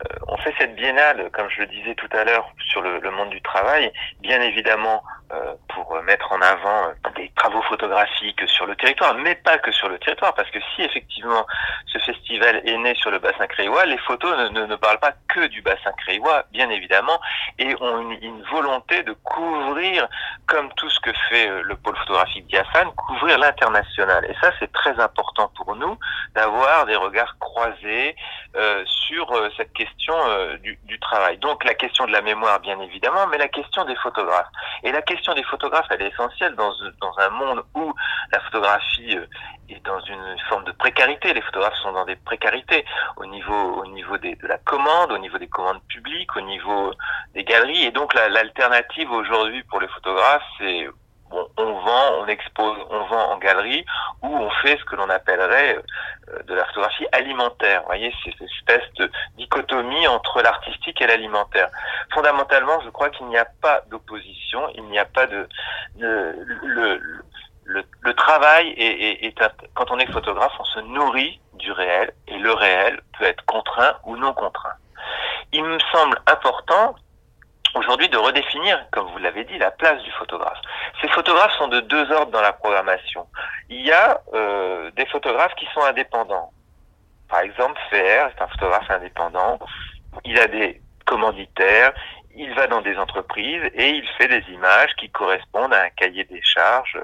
Euh, 0.00 0.14
on 0.28 0.36
fait 0.38 0.54
cette 0.58 0.74
biennale, 0.76 1.30
comme 1.32 1.48
je 1.50 1.60
le 1.60 1.66
disais 1.66 1.94
tout 1.94 2.08
à 2.12 2.24
l'heure, 2.24 2.50
sur 2.70 2.80
le, 2.80 3.10
monde 3.10 3.30
du 3.30 3.42
travail, 3.42 3.92
bien 4.20 4.40
évidemment 4.40 5.02
euh, 5.32 5.54
pour 5.68 6.00
mettre 6.02 6.32
en 6.32 6.40
avant 6.40 6.92
des 7.16 7.30
travaux 7.34 7.62
photographiques 7.62 8.48
sur 8.48 8.66
le 8.66 8.76
territoire, 8.76 9.14
mais 9.14 9.34
pas 9.34 9.58
que 9.58 9.72
sur 9.72 9.88
le 9.88 9.98
territoire, 9.98 10.34
parce 10.34 10.50
que 10.50 10.58
si 10.74 10.82
effectivement 10.82 11.44
ce 11.86 11.98
festival 11.98 12.62
est 12.64 12.76
né 12.76 12.94
sur 12.94 13.10
le 13.10 13.18
bassin 13.18 13.46
créois, 13.46 13.84
les 13.84 13.98
photos 13.98 14.50
ne, 14.52 14.76
parlent 14.76 15.00
pas 15.00 15.12
que 15.28 15.46
du 15.48 15.60
bassin 15.60 15.92
créois, 15.98 16.44
bien 16.52 16.70
évidemment, 16.70 17.20
et 17.58 17.74
ont 17.80 18.10
une, 18.10 18.42
volonté 18.50 19.02
de 19.02 19.12
couvrir, 19.12 20.08
comme 20.46 20.72
tout 20.74 20.88
ce 20.90 20.98
que 21.00 21.12
fait 21.28 21.48
le 21.62 21.76
pôle 21.76 21.96
photographique 21.98 22.46
diaphane, 22.46 22.90
couvrir 22.92 23.38
l'international. 23.38 24.24
Et 24.24 24.34
ça, 24.40 24.50
c'est 24.58 24.72
très 24.72 24.98
important 24.98 25.50
pour 25.56 25.76
nous 25.76 25.96
d'avoir 26.34 26.86
des 26.86 26.96
regards 26.96 27.36
croisés 27.38 28.16
euh, 28.56 28.84
sur 28.86 29.30
euh, 29.32 29.48
cette 29.56 29.72
question 29.72 29.89
euh, 30.10 30.56
du, 30.58 30.98
travail. 31.00 31.38
Donc 31.38 31.64
la 31.64 31.74
question 31.74 32.06
de 32.06 32.12
la 32.12 32.20
mémoire, 32.20 32.60
bien 32.60 32.78
évidemment, 32.80 33.26
mais 33.28 33.38
la 33.38 33.48
question 33.48 33.84
des 33.84 33.96
photographes. 33.96 34.48
Et 34.82 34.92
la 34.92 35.02
question 35.02 35.34
des 35.34 35.42
photographes, 35.44 35.86
elle 35.90 36.02
est 36.02 36.08
essentielle 36.08 36.54
dans, 36.56 36.72
dans 37.00 37.18
un 37.18 37.30
monde 37.30 37.62
où 37.74 37.92
la 38.32 38.40
photographie 38.40 39.16
euh, 39.16 39.26
est 39.68 39.84
dans 39.86 40.00
une 40.00 40.36
forme 40.48 40.64
de 40.64 40.72
précarité. 40.72 41.32
Les 41.32 41.40
photographes 41.40 41.78
sont 41.82 41.92
dans 41.92 42.04
des 42.04 42.16
précarités 42.16 42.84
au 43.16 43.26
niveau, 43.26 43.82
au 43.82 43.86
niveau 43.86 44.18
de 44.18 44.36
la 44.42 44.58
commande, 44.58 45.12
au 45.12 45.18
niveau 45.18 45.38
des 45.38 45.48
commandes 45.48 45.82
publiques, 45.88 46.36
au 46.36 46.42
niveau 46.42 46.92
des 47.34 47.44
galeries. 47.44 47.84
Et 47.84 47.90
donc 47.90 48.12
l'alternative 48.14 49.10
aujourd'hui 49.10 49.62
pour 49.64 49.80
les 49.80 49.88
photographes, 49.88 50.44
c'est 50.58 50.86
on 51.32 51.80
vend, 51.80 52.20
on 52.20 52.26
expose, 52.26 52.78
on 52.90 53.04
vend 53.04 53.32
en 53.32 53.38
galerie 53.38 53.84
ou 54.22 54.28
on 54.28 54.50
fait 54.62 54.76
ce 54.78 54.84
que 54.84 54.96
l'on 54.96 55.08
appellerait 55.08 55.76
euh, 55.76 56.42
de 56.42 56.54
la 56.54 56.64
photographie 56.66 57.06
alimentaire. 57.12 57.80
Vous 57.82 57.86
voyez, 57.86 58.12
c'est 58.24 58.32
cette 58.32 58.50
espèce 58.50 58.92
de 58.94 59.10
dichotomie 59.36 60.06
entre 60.08 60.42
l'artistique 60.42 61.00
et 61.00 61.06
l'alimentaire. 61.06 61.68
Fondamentalement, 62.12 62.80
je 62.84 62.90
crois 62.90 63.10
qu'il 63.10 63.26
n'y 63.26 63.38
a 63.38 63.46
pas 63.60 63.82
d'opposition, 63.90 64.68
il 64.74 64.84
n'y 64.84 64.98
a 64.98 65.04
pas 65.04 65.26
de, 65.26 65.48
le, 65.96 68.14
travail 68.14 68.68
est, 68.76 69.24
est, 69.24 69.26
est 69.26 69.34
quand 69.74 69.90
on 69.90 69.98
est 69.98 70.10
photographe, 70.10 70.52
on 70.58 70.64
se 70.64 70.80
nourrit 70.80 71.40
du 71.54 71.72
réel 71.72 72.12
et 72.28 72.38
le 72.38 72.52
réel 72.52 73.00
peut 73.18 73.24
être 73.24 73.44
contraint 73.46 73.96
ou 74.04 74.16
non 74.16 74.32
contraint. 74.34 74.74
Il 75.52 75.64
me 75.64 75.78
semble 75.92 76.20
important 76.26 76.94
aujourd'hui 77.74 78.08
de 78.08 78.16
redéfinir, 78.16 78.84
comme 78.90 79.08
vous 79.10 79.18
l'avez 79.18 79.44
dit, 79.44 79.58
la 79.58 79.70
place 79.70 80.02
du 80.02 80.10
photographe. 80.12 80.58
Ces 81.00 81.08
photographes 81.08 81.54
sont 81.56 81.68
de 81.68 81.80
deux 81.80 82.10
ordres 82.12 82.32
dans 82.32 82.42
la 82.42 82.52
programmation. 82.52 83.26
Il 83.68 83.86
y 83.86 83.92
a 83.92 84.20
euh, 84.34 84.90
des 84.96 85.06
photographes 85.06 85.54
qui 85.54 85.66
sont 85.72 85.82
indépendants. 85.82 86.52
Par 87.28 87.40
exemple, 87.40 87.80
Fer 87.90 88.28
est 88.28 88.42
un 88.42 88.48
photographe 88.48 88.90
indépendant. 88.90 89.58
Il 90.24 90.38
a 90.38 90.46
des 90.46 90.80
commanditaires, 91.06 91.92
il 92.34 92.52
va 92.54 92.66
dans 92.66 92.82
des 92.82 92.96
entreprises 92.96 93.62
et 93.74 93.90
il 93.90 94.06
fait 94.18 94.28
des 94.28 94.44
images 94.52 94.94
qui 94.96 95.10
correspondent 95.10 95.72
à 95.72 95.84
un 95.84 95.90
cahier 95.90 96.24
des 96.24 96.42
charges 96.42 96.98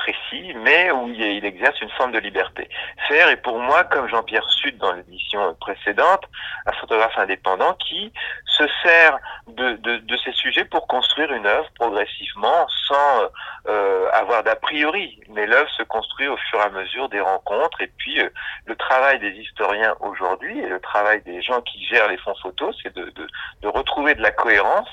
précis, 0.00 0.54
mais 0.54 0.90
où 0.90 1.08
il, 1.08 1.44
exerce 1.44 1.80
une 1.82 1.90
forme 1.90 2.12
de 2.12 2.18
liberté. 2.18 2.68
Faire 3.08 3.28
est 3.28 3.36
pour 3.36 3.58
moi, 3.58 3.84
comme 3.84 4.08
Jean-Pierre 4.08 4.48
Sud 4.48 4.78
dans 4.78 4.92
l'édition 4.92 5.54
précédente, 5.60 6.24
un 6.66 6.72
photographe 6.72 7.18
indépendant 7.18 7.74
qui 7.74 8.12
se 8.46 8.64
sert 8.82 9.18
de, 9.46 9.72
de, 9.76 9.98
de 9.98 10.16
ces 10.24 10.32
sujets 10.32 10.64
pour 10.64 10.86
construire 10.86 11.32
une 11.32 11.46
œuvre 11.46 11.68
progressivement 11.78 12.66
sans 12.88 13.30
euh, 13.68 14.10
avoir 14.12 14.42
d'a 14.42 14.56
priori. 14.56 15.20
Mais 15.30 15.46
l'œuvre 15.46 15.70
se 15.76 15.82
construit 15.82 16.28
au 16.28 16.36
fur 16.36 16.58
et 16.60 16.64
à 16.64 16.70
mesure 16.70 17.08
des 17.08 17.20
rencontres. 17.20 17.80
Et 17.82 17.92
puis, 17.98 18.20
euh, 18.20 18.30
le 18.66 18.76
travail 18.76 19.18
des 19.18 19.32
historiens 19.32 19.94
aujourd'hui 20.00 20.58
et 20.60 20.68
le 20.68 20.80
travail 20.80 21.20
des 21.22 21.42
gens 21.42 21.60
qui 21.60 21.84
gèrent 21.86 22.08
les 22.08 22.18
fonds 22.18 22.36
photos, 22.42 22.74
c'est 22.82 22.94
de, 22.94 23.04
de, 23.10 23.26
de 23.62 23.68
retrouver 23.68 24.14
de 24.14 24.22
la 24.22 24.30
cohérence 24.30 24.88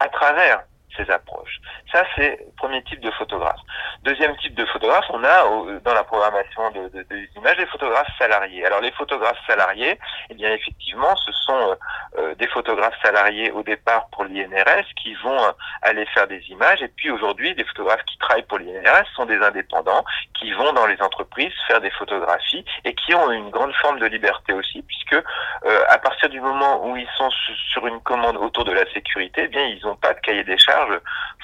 à 0.00 0.08
travers 0.08 0.60
ces 0.96 1.10
approches. 1.10 1.60
Ça, 1.92 2.04
c'est 2.16 2.38
le 2.40 2.52
premier 2.56 2.82
type 2.84 3.00
de 3.00 3.10
photographe. 3.12 3.60
Deuxième 4.02 4.36
type 4.38 4.54
de 4.54 4.64
photographe, 4.66 5.06
on 5.10 5.22
a 5.24 5.80
dans 5.84 5.94
la 5.94 6.04
programmation 6.04 6.70
de, 6.70 6.88
de, 6.88 7.02
des 7.02 7.28
images 7.36 7.56
les 7.58 7.66
photographes 7.66 8.10
salariés. 8.18 8.64
Alors 8.64 8.80
les 8.80 8.92
photographes 8.92 9.38
salariés, 9.46 9.98
eh 10.30 10.34
bien 10.34 10.52
effectivement, 10.52 11.14
ce 11.16 11.32
sont 11.32 11.76
euh, 12.18 12.34
des 12.36 12.46
photographes 12.48 12.98
salariés 13.02 13.50
au 13.50 13.62
départ 13.62 14.08
pour 14.10 14.24
l'INRS 14.24 14.86
qui 15.02 15.14
vont 15.22 15.42
euh, 15.42 15.52
aller 15.82 16.06
faire 16.06 16.26
des 16.26 16.42
images. 16.48 16.82
Et 16.82 16.88
puis 16.88 17.10
aujourd'hui, 17.10 17.54
des 17.54 17.64
photographes 17.64 18.04
qui 18.04 18.18
travaillent 18.18 18.46
pour 18.46 18.58
l'INRS 18.58 19.06
sont 19.14 19.26
des 19.26 19.38
indépendants 19.38 20.04
qui 20.34 20.52
vont 20.52 20.72
dans 20.72 20.86
les 20.86 21.00
entreprises 21.02 21.52
faire 21.66 21.80
des 21.80 21.90
photographies 21.90 22.64
et 22.84 22.94
qui 22.94 23.14
ont 23.14 23.30
une 23.30 23.50
grande 23.50 23.74
forme 23.74 23.98
de 23.98 24.06
liberté 24.06 24.52
aussi, 24.52 24.82
puisque 24.82 25.14
euh, 25.14 25.82
à 25.88 25.98
partir 25.98 26.28
du 26.28 26.40
moment 26.40 26.86
où 26.86 26.96
ils 26.96 27.08
sont 27.16 27.30
sur 27.72 27.86
une 27.86 28.00
commande 28.00 28.36
autour 28.36 28.64
de 28.64 28.72
la 28.72 28.90
sécurité, 28.92 29.42
eh 29.44 29.48
bien 29.48 29.64
ils 29.64 29.80
n'ont 29.84 29.96
pas 29.96 30.14
de 30.14 30.20
cahier 30.20 30.44
des 30.44 30.58
charges 30.58 30.77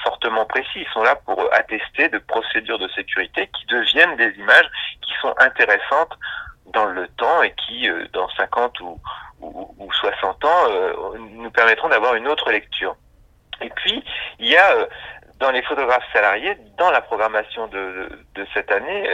fortement 0.03 0.45
précis. 0.45 0.67
Ils 0.75 0.87
sont 0.93 1.03
là 1.03 1.15
pour 1.15 1.41
attester 1.53 2.09
de 2.09 2.17
procédures 2.19 2.79
de 2.79 2.87
sécurité 2.89 3.49
qui 3.57 3.65
deviennent 3.67 4.15
des 4.17 4.31
images 4.37 4.69
qui 5.01 5.11
sont 5.21 5.33
intéressantes 5.37 6.13
dans 6.73 6.85
le 6.85 7.07
temps 7.09 7.41
et 7.43 7.53
qui, 7.65 7.89
euh, 7.89 8.05
dans 8.13 8.29
50 8.29 8.79
ou, 8.81 8.99
ou, 9.39 9.91
60 9.91 10.45
ans, 10.45 10.49
euh, 10.69 10.93
nous 11.17 11.51
permettront 11.51 11.89
d'avoir 11.89 12.15
une 12.15 12.27
autre 12.27 12.51
lecture. 12.51 12.95
Et 13.61 13.69
puis, 13.69 14.03
il 14.39 14.47
y 14.47 14.57
a 14.57 14.71
euh, 14.71 14.85
dans 15.39 15.51
les 15.51 15.61
photographes 15.63 16.05
salariés, 16.13 16.57
dans 16.77 16.91
la 16.91 17.01
programmation 17.01 17.67
de, 17.67 18.09
de, 18.35 18.47
cette 18.53 18.71
année, 18.71 19.09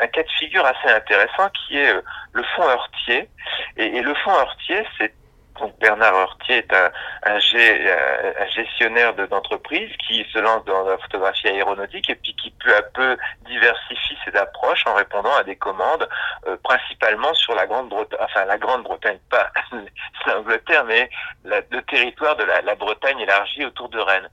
un 0.00 0.06
cas 0.06 0.22
de 0.22 0.30
figure 0.38 0.64
assez 0.64 0.88
intéressant 0.88 1.48
qui 1.50 1.76
est 1.76 1.92
le 2.32 2.42
fonds 2.54 2.68
Heurtier. 2.68 3.28
Et, 3.76 3.96
et 3.96 4.00
le 4.00 4.14
fonds 4.14 4.32
Heurtier, 4.32 4.86
c'est 4.96 5.12
donc 5.60 5.78
Bernard 5.78 6.14
Hortier 6.14 6.56
est 6.58 6.72
un, 6.72 6.90
un 7.24 7.38
gestionnaire 8.48 9.14
d'entreprise 9.14 9.90
qui 10.06 10.24
se 10.32 10.38
lance 10.38 10.64
dans 10.64 10.84
la 10.84 10.98
photographie 10.98 11.48
aéronautique 11.48 12.08
et 12.10 12.14
puis 12.14 12.34
qui 12.34 12.50
peu 12.50 12.74
à 12.74 12.82
peu 12.82 13.16
diversifie 13.46 14.16
ses 14.24 14.36
approches 14.36 14.86
en 14.86 14.94
répondant 14.94 15.34
à 15.36 15.44
des 15.44 15.56
commandes 15.56 16.08
euh, 16.46 16.56
principalement 16.64 17.32
sur 17.34 17.54
la 17.54 17.66
Grande-Bretagne, 17.66 18.18
enfin 18.22 18.44
la 18.46 18.58
Grande-Bretagne, 18.58 19.18
pas 19.30 19.50
l'Angleterre, 20.26 20.84
mais 20.84 21.10
le 21.44 21.80
territoire 21.82 22.36
de 22.36 22.44
la, 22.44 22.62
la 22.62 22.74
Bretagne 22.74 23.20
élargie 23.20 23.64
autour 23.64 23.88
de 23.90 23.98
Rennes. 23.98 24.30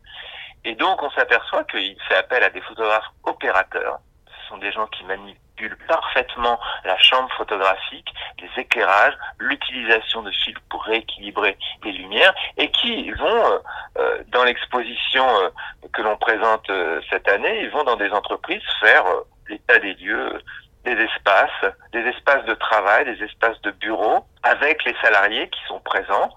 Et 0.64 0.76
donc 0.76 1.04
on 1.04 1.10
s'aperçoit 1.12 1.66
qu'il 1.66 1.98
fait 2.08 2.16
appel 2.16 2.44
à 2.44 2.50
des 2.50 2.62
photographes 2.62 3.12
opérateurs. 3.24 4.00
Ce 4.28 4.50
sont 4.50 4.58
des 4.58 4.72
gens 4.72 4.88
qui 4.88 5.04
manipulent 5.04 5.47
parfaitement 5.88 6.60
la 6.86 6.98
chambre 6.98 7.30
photographique, 7.38 8.08
les 8.40 8.62
éclairages, 8.62 9.18
l'utilisation 9.40 10.22
de 10.22 10.32
fils 10.32 10.56
pour 10.70 10.84
rééquilibrer 10.84 11.58
les 11.84 11.92
lumières 11.92 12.34
et 12.58 12.70
qui 12.72 13.12
vont 13.12 13.52
euh, 13.52 13.60
euh 13.98 14.24
dans 14.30 14.44
l'exposition 14.44 15.26
euh, 15.28 15.50
que 15.94 16.02
l'on 16.02 16.18
présente 16.18 16.70
cette 17.10 17.28
année, 17.30 17.62
ils 17.64 17.70
vont 17.70 17.84
dans 17.84 17.96
des 17.96 18.10
entreprises 18.12 18.62
faire 18.80 19.04
l'état 19.50 19.80
des 19.80 19.94
lieux 19.96 20.42
des 20.86 21.04
espaces, 21.04 21.74
des 21.92 22.00
espaces 22.00 22.46
de 22.46 22.54
travail, 22.54 23.06
des 23.06 23.24
espaces 23.24 23.60
de 23.62 23.72
bureau 23.72 24.26
avec 24.44 24.86
les 24.86 24.96
salariés 25.02 25.50
qui 25.50 25.60
sont 25.68 25.80
présents 25.80 26.30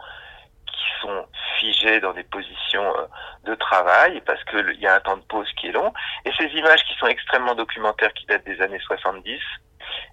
qui 0.80 1.00
sont 1.02 1.26
figés 1.58 2.00
dans 2.00 2.12
des 2.12 2.24
positions 2.24 2.84
euh, 2.96 3.06
de 3.44 3.54
travail 3.54 4.20
parce 4.26 4.42
qu'il 4.44 4.80
y 4.80 4.86
a 4.86 4.94
un 4.94 5.00
temps 5.00 5.16
de 5.16 5.22
pause 5.22 5.48
qui 5.58 5.68
est 5.68 5.72
long. 5.72 5.92
Et 6.24 6.30
ces 6.38 6.46
images 6.46 6.82
qui 6.84 6.94
sont 6.98 7.06
extrêmement 7.06 7.54
documentaires, 7.54 8.12
qui 8.14 8.26
datent 8.26 8.44
des 8.44 8.60
années 8.60 8.80
70, 8.80 9.40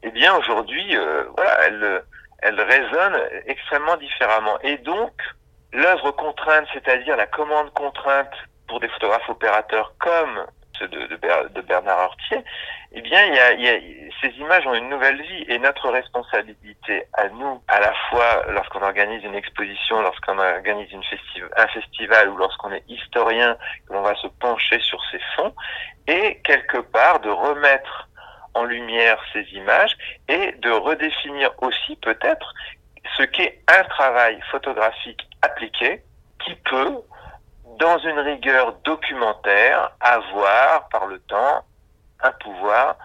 eh 0.04 0.12
bien 0.12 0.36
aujourd'hui, 0.36 0.96
euh, 0.96 1.24
voilà, 1.36 1.68
elles, 1.68 2.04
elles 2.40 2.62
résonnent 2.62 3.22
extrêmement 3.46 3.98
différemment. 3.98 4.60
Et 4.62 4.78
donc, 4.78 5.12
l'œuvre 5.74 6.12
contrainte, 6.12 6.68
c'est-à-dire 6.74 7.18
la 7.18 7.28
commande 7.28 7.72
contrainte 7.74 8.34
pour 8.68 8.80
des 8.80 8.90
photographes 8.90 9.30
opérateurs 9.30 9.94
comme 10.00 10.46
de, 10.82 11.62
Bernard 11.62 12.00
Hortier, 12.00 12.44
eh 12.94 13.02
bien, 13.02 13.20
ces 14.22 14.30
images 14.40 14.66
ont 14.68 14.74
une 14.74 14.90
nouvelle 14.90 15.22
vie 15.22 15.46
et 15.48 15.60
notre 15.60 15.90
responsabilité 15.90 17.04
à 17.14 17.28
nous, 17.30 17.62
à 17.68 17.80
la 17.80 17.94
fois 18.10 18.46
lorsqu'on 18.50 18.82
organise 18.82 19.24
une 19.24 19.36
exposition, 19.36 20.02
lorsqu'on 20.02 20.38
organise 20.38 20.90
un 21.58 21.68
festival 21.68 22.30
ou 22.30 22.38
lorsqu'on 22.38 22.72
est 22.72 22.84
historien, 22.88 23.58
que 23.88 23.94
l'on 23.94 24.02
va 24.02 24.16
se 24.16 24.28
pencher 24.28 24.80
sur 24.80 25.00
ces 25.12 25.20
fonds, 25.36 25.54
et 26.08 26.40
quelque 26.44 26.78
part 26.78 27.20
de 27.20 27.30
remettre 27.30 28.08
en 28.54 28.64
lumière 28.64 29.20
ces 29.34 29.44
images 29.54 29.96
et 30.28 30.54
de 30.54 30.72
redéfinir 30.72 31.52
aussi 31.62 31.96
peut-être 31.98 32.54
ce 33.16 33.24
qu'est 33.24 33.60
un 33.68 33.84
travail 33.84 34.40
photographique 34.52 35.28
appliqué 35.42 36.02
qui 36.44 36.56
peut 36.56 36.96
dans 37.80 37.98
une 38.00 38.20
rigueur 38.20 38.74
documentaire, 38.84 39.92
avoir 40.00 40.88
par 40.90 41.06
le 41.06 41.20
temps 41.20 41.64
un 42.22 42.32
pouvoir 42.32 42.96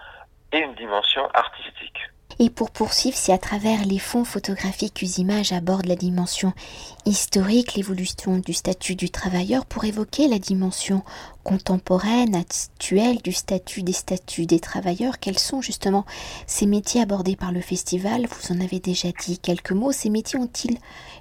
et 0.51 0.59
une 0.59 0.75
dimension 0.75 1.27
artistique. 1.33 2.12
Et 2.39 2.49
pour 2.49 2.71
poursuivre, 2.71 3.17
si 3.17 3.31
à 3.31 3.37
travers 3.37 3.85
les 3.85 3.99
fonds 3.99 4.25
photographiques 4.25 5.01
Usimage 5.01 5.51
aborde 5.51 5.85
la 5.85 5.95
dimension 5.95 6.53
historique, 7.05 7.75
l'évolution 7.75 8.37
du 8.37 8.53
statut 8.53 8.95
du 8.95 9.09
travailleur, 9.09 9.65
pour 9.65 9.85
évoquer 9.85 10.27
la 10.27 10.39
dimension 10.39 11.03
contemporaine, 11.43 12.35
actuelle 12.35 13.17
du 13.21 13.33
statut 13.33 13.83
des 13.83 13.93
statuts 13.93 14.45
des 14.45 14.59
travailleurs, 14.59 15.19
quels 15.19 15.39
sont 15.39 15.61
justement 15.61 16.05
ces 16.47 16.65
métiers 16.65 17.01
abordés 17.01 17.35
par 17.35 17.51
le 17.51 17.61
festival? 17.61 18.27
Vous 18.27 18.55
en 18.55 18.61
avez 18.61 18.79
déjà 18.79 19.09
dit 19.25 19.37
quelques 19.37 19.71
mots. 19.71 19.91
Ces 19.91 20.09
métiers 20.09 20.39
ont-ils 20.39 20.77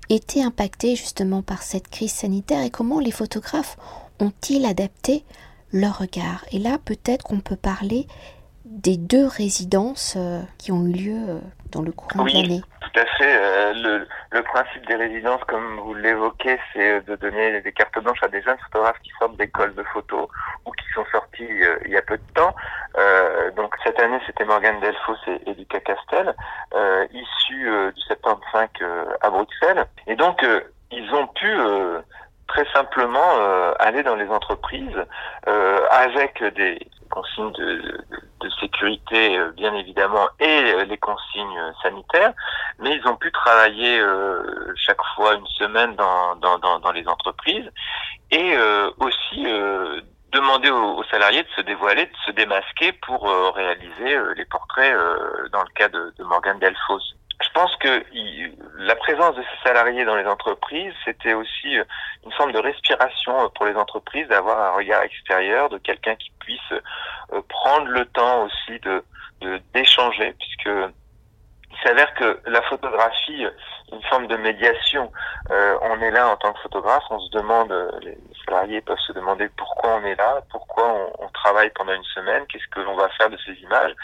été 0.09 0.43
impactés 0.43 0.97
justement 0.97 1.43
par 1.43 1.63
cette 1.63 1.89
crise 1.89 2.13
sanitaire 2.13 2.63
et 2.63 2.71
comment 2.71 3.01
les 3.01 3.11
photographes 3.11 3.77
ont-ils 4.21 4.65
adapté 4.65 5.25
leur 5.73 5.99
regard? 5.99 6.45
Et 6.53 6.59
là, 6.59 6.79
peut-être 6.79 7.25
qu'on 7.25 7.41
peut 7.41 7.57
parler 7.57 8.07
des 8.83 8.97
deux 8.97 9.27
résidences 9.27 10.15
euh, 10.17 10.41
qui 10.59 10.73
ont 10.73 10.85
eu 10.87 10.93
lieu 10.93 11.29
euh, 11.29 11.39
dans 11.71 11.83
le 11.83 11.93
courant 11.93 12.25
oui, 12.25 12.33
de 12.33 12.43
l'année. 12.43 12.63
Tout 12.81 13.01
à 13.01 13.07
fait. 13.17 13.37
Euh, 13.37 13.73
le, 13.75 14.09
le, 14.31 14.43
principe 14.43 14.87
des 14.87 14.97
résidences, 14.97 15.43
comme 15.47 15.79
vous 15.79 15.95
l'évoquez, 15.95 16.59
c'est 16.73 17.01
de 17.07 17.15
donner 17.17 17.61
des 17.61 17.73
cartes 17.73 17.99
blanches 18.03 18.23
à 18.23 18.29
des 18.29 18.43
jeunes 18.43 18.59
photographes 18.65 18.99
qui 19.03 19.11
sortent 19.19 19.37
d'écoles 19.37 19.75
de 19.75 19.85
photo 19.85 20.29
ou 20.67 20.73
qui 20.73 20.85
sont 20.95 21.05
sortis 21.13 21.47
il 21.85 21.91
y 21.91 21.97
a 21.97 22.03
peu 22.03 22.17
de 22.17 22.33
temps. 22.35 22.55
donc 23.57 23.75
cette 23.85 23.99
année, 24.01 24.19
c'était 24.27 24.45
Morgane 24.45 24.81
Delfos 24.81 25.17
et, 25.27 25.51
et 25.51 25.55
Lucas 25.55 25.81
Castel, 25.81 26.35
issus 27.13 27.71
du 27.95 28.01
75 28.03 28.69
à 29.21 29.31
Bruxelles. 29.31 29.87
Et 30.07 30.17
donc, 30.17 30.45
ils 30.91 31.15
ont 31.15 31.27
pu 31.29 31.51
très 32.49 32.67
simplement 32.73 33.73
aller 33.79 34.03
dans 34.03 34.17
les 34.17 34.29
entreprises 34.29 34.99
avec 35.91 36.43
des 36.55 36.79
consignes 37.13 37.53
de, 37.53 38.05
sécurité, 38.61 39.39
euh, 39.39 39.51
bien 39.53 39.75
évidemment, 39.75 40.29
et 40.41 40.73
euh, 40.75 40.85
les 40.85 40.99
consignes 40.99 41.61
sanitaires, 41.83 42.33
mais 42.79 42.97
ils 42.97 43.09
ont 43.09 43.17
pu 43.17 43.31
travailler 43.33 43.99
euh, 43.99 44.73
chaque 44.77 45.03
fois 45.15 45.35
une 45.35 45.47
semaine 45.47 45.95
dans, 45.97 46.93
les 46.93 47.07
entreprises 47.09 47.69
et 48.31 48.57
aussi 48.99 49.45
demander 50.33 50.71
aux, 50.71 51.03
salariés 51.05 51.43
de 51.43 51.49
se 51.57 51.63
dévoiler, 51.63 52.05
de 52.07 52.17
se 52.27 52.31
démasquer 52.33 52.93
pour 52.93 53.27
réaliser 53.55 54.19
les 54.37 54.45
portraits 54.45 54.95
dans 55.53 55.63
le 55.63 55.73
cas 55.75 55.89
de, 55.89 56.13
de 56.19 56.25
Morgane 56.25 56.59
Delfos 56.59 57.01
pense 57.53 57.75
que 57.77 58.05
la 58.79 58.95
présence 58.97 59.37
de 59.37 59.43
ces 59.43 59.69
salariés 59.69 60.05
dans 60.05 60.17
les 60.17 60.27
entreprises, 60.27 60.93
c'était 61.05 61.35
aussi 61.35 61.79
euh, 61.79 61.85
une 62.25 62.33
forme 62.33 62.53
de 62.53 62.59
respiration 62.59 63.45
euh, 63.45 63.49
pour 63.55 63.67
les 63.67 63.75
entreprises, 63.75 64.29
d'avoir 64.29 64.59
un 64.61 64.77
regard 64.77 65.03
extérieur, 65.03 65.69
de 65.69 65.79
quelqu'un 65.79 66.17
qui 66.17 66.31
puisse 66.41 66.73
euh, 66.73 67.41
prendre 67.49 67.89
le 67.89 68.05
temps 68.07 68.45
aussi 68.45 68.79
de 68.81 69.05
d'échanger, 69.75 70.37
puisque 70.39 70.69
il 70.69 71.79
s'avère 71.83 72.15
que 72.15 72.39
la 72.47 72.63
photographie, 72.63 73.45
une 73.91 74.03
forme 74.05 74.29
de 74.29 74.37
médiation. 74.37 75.11
on 75.51 76.01
est 76.01 76.13
là 76.13 76.29
en 76.29 76.37
tant 76.37 76.53
que 76.53 76.61
photographe, 76.61 77.03
on 77.11 77.19
se 77.19 77.31
demande, 77.33 77.75
les 78.03 78.17
salariés 78.47 78.81
peuvent 78.83 79.01
se 79.05 79.13
demander 79.13 79.49
pourquoi 79.57 79.97
on 79.97 80.05
est 80.05 80.15
là, 80.15 80.43
pourquoi 80.49 81.11
on 81.19 81.29
travaille 81.31 81.71
pendant 81.71 81.93
une 81.93 82.05
semaine, 82.05 82.47
qu'est-ce 82.47 82.69
que 82.71 82.79
l'on 82.83 82.95
va 82.95 83.09
faire 83.19 83.31
de 83.31 83.39
ces 83.45 83.55
images. 83.55 83.97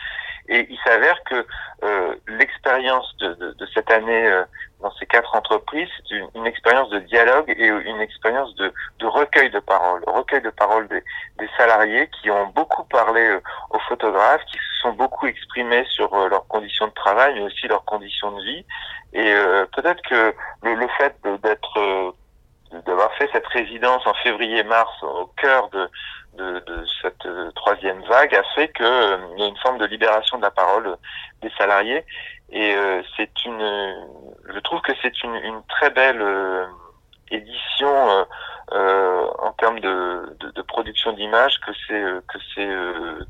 Et 0.49 0.67
il 0.71 0.79
s'avère 0.85 1.23
que 1.25 1.47
euh, 1.85 2.15
l'expérience 2.27 3.15
de, 3.19 3.35
de, 3.35 3.53
de, 3.53 3.67
cette 3.75 3.91
année 3.91 4.27
euh, 4.27 4.45
dans 4.81 4.91
ces 4.93 5.05
quatre 5.07 5.35
entreprises, 5.35 5.89
c'est 5.97 6.17
une, 6.17 6.29
une, 6.35 6.47
expérience 6.47 6.89
de 6.89 7.01
dialogue 7.01 7.51
et 7.51 7.67
une 7.67 8.01
expérience 8.01 8.55
de, 8.55 8.73
de 8.99 9.07
recueil 9.07 9.51
de 9.51 9.59
paroles, 9.59 10.03
recueil 10.07 10.41
de 10.41 10.51
paroles 10.51 10.89
des, 10.89 11.03
des 11.39 11.49
salariés 11.57 12.09
qui 12.21 12.31
ont 12.31 12.47
beaucoup 12.49 12.85
parlé 12.85 13.21
euh, 13.21 13.41
aux 13.71 13.79
photographes, 13.81 14.45
qui 14.47 14.57
se 14.57 14.81
sont 14.83 14.93
beaucoup 14.93 15.27
exprimés 15.27 15.85
sur 15.91 16.13
euh, 16.15 16.29
leurs 16.29 16.47
conditions 16.49 16.87
de 16.87 16.95
travail, 16.95 17.35
mais 17.35 17.43
aussi 17.43 17.69
leurs 17.69 17.85
conditions 17.85 18.33
de 18.33 18.43
vie. 18.43 18.65
Et 19.13 19.35
peut-être 19.75 20.03
que 20.03 20.35
le, 20.63 20.75
le 20.75 20.87
fait 20.99 21.17
d'être 21.43 22.15
d'avoir 22.85 23.11
fait 23.15 23.27
cette 23.33 23.47
résidence 23.47 24.07
en 24.07 24.13
février-mars 24.23 24.93
au 25.03 25.33
cœur 25.39 25.71
de, 25.71 25.89
de, 26.39 26.85
cette 27.03 27.27
euh, 27.27 27.51
troisième 27.53 28.03
vague 28.05 28.35
a 28.35 28.43
fait 28.55 28.73
qu'il 28.73 28.87
euh, 28.87 29.19
y 29.37 29.43
a 29.43 29.47
une 29.47 29.57
forme 29.59 29.79
de 29.79 29.87
libération 29.87 30.39
de 30.39 30.43
la 30.43 30.51
parole 30.51 30.97
des 31.43 31.51
salariés 31.59 32.05
et 32.51 32.75
euh, 32.75 33.03
c'est 33.17 33.45
une 33.45 33.61
je 34.55 34.59
trouve 34.61 34.81
que 34.81 34.93
c'est 35.03 35.23
une, 35.23 35.63
très 35.69 35.91
belle 35.91 36.25
édition 37.31 38.27
en 38.73 39.53
termes 39.59 39.81
de, 39.81 40.63
production 40.67 41.13
d'images 41.13 41.59
que 41.67 41.73
ces 41.87 42.01
que 42.27 42.39
ces 42.55 42.67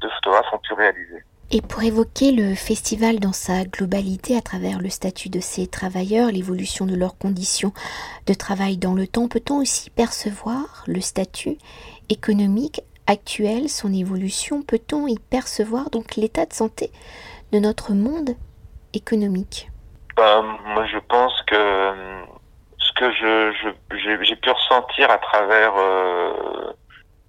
deux 0.01 0.11
photographes 0.11 0.53
ont 0.53 0.59
pu 0.59 0.75
réaliser. 0.75 1.23
Et 1.51 1.63
pour 1.63 1.83
évoquer 1.83 2.33
le 2.33 2.55
festival 2.55 3.21
dans 3.21 3.33
sa 3.33 3.65
globalité 3.65 4.37
à 4.37 4.43
travers 4.43 4.81
le 4.81 4.91
statut 4.91 5.31
de 5.31 5.41
ces 5.41 5.67
travailleurs, 5.67 6.31
l'évolution 6.31 6.85
de 6.85 6.95
leurs 6.95 7.17
conditions 7.17 7.73
de 8.27 8.35
travail 8.35 8.77
dans 8.77 8.93
le 8.93 9.07
temps, 9.07 9.29
peut-on 9.29 9.57
aussi 9.63 9.89
percevoir 9.89 10.85
le 10.87 11.01
statut 11.01 11.57
économique 12.11 12.83
actuel, 13.09 13.69
son 13.69 13.93
évolution 13.93 14.63
Peut-on 14.63 15.09
y 15.09 15.19
percevoir 15.19 15.91
donc 15.91 16.15
l'état 16.17 16.47
de 16.47 16.53
santé 16.53 16.91
de 17.53 17.59
notre 17.59 17.93
monde 17.93 18.31
économique? 18.95 19.71
Ben, 20.17 20.43
Moi 20.67 20.87
je 20.87 20.99
pense 20.99 21.43
que 21.43 21.55
euh, 21.57 22.23
ce 22.79 22.93
que 22.93 23.11
j'ai 24.27 24.37
pu 24.37 24.51
ressentir 24.51 25.11
à 25.11 25.19
travers 25.19 25.73
euh, 25.77 26.73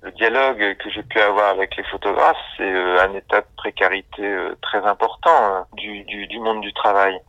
le 0.02 0.12
dialogue 0.12 0.78
que 0.78 0.90
j'ai 0.90 1.04
pu 1.04 1.20
avoir 1.20 1.50
avec 1.50 1.76
les 1.78 1.84
photographes, 1.84 2.38
c'est 2.58 2.64
euh, 2.64 3.02
un 3.02 3.14
état 3.14 3.42
de 3.42 3.48
précarité 3.58 4.50
très 4.62 4.86
important 4.86 5.36
hein, 5.36 5.66
du, 5.74 6.40
monde 6.40 6.62
du 6.62 6.74
travail. 6.74 7.20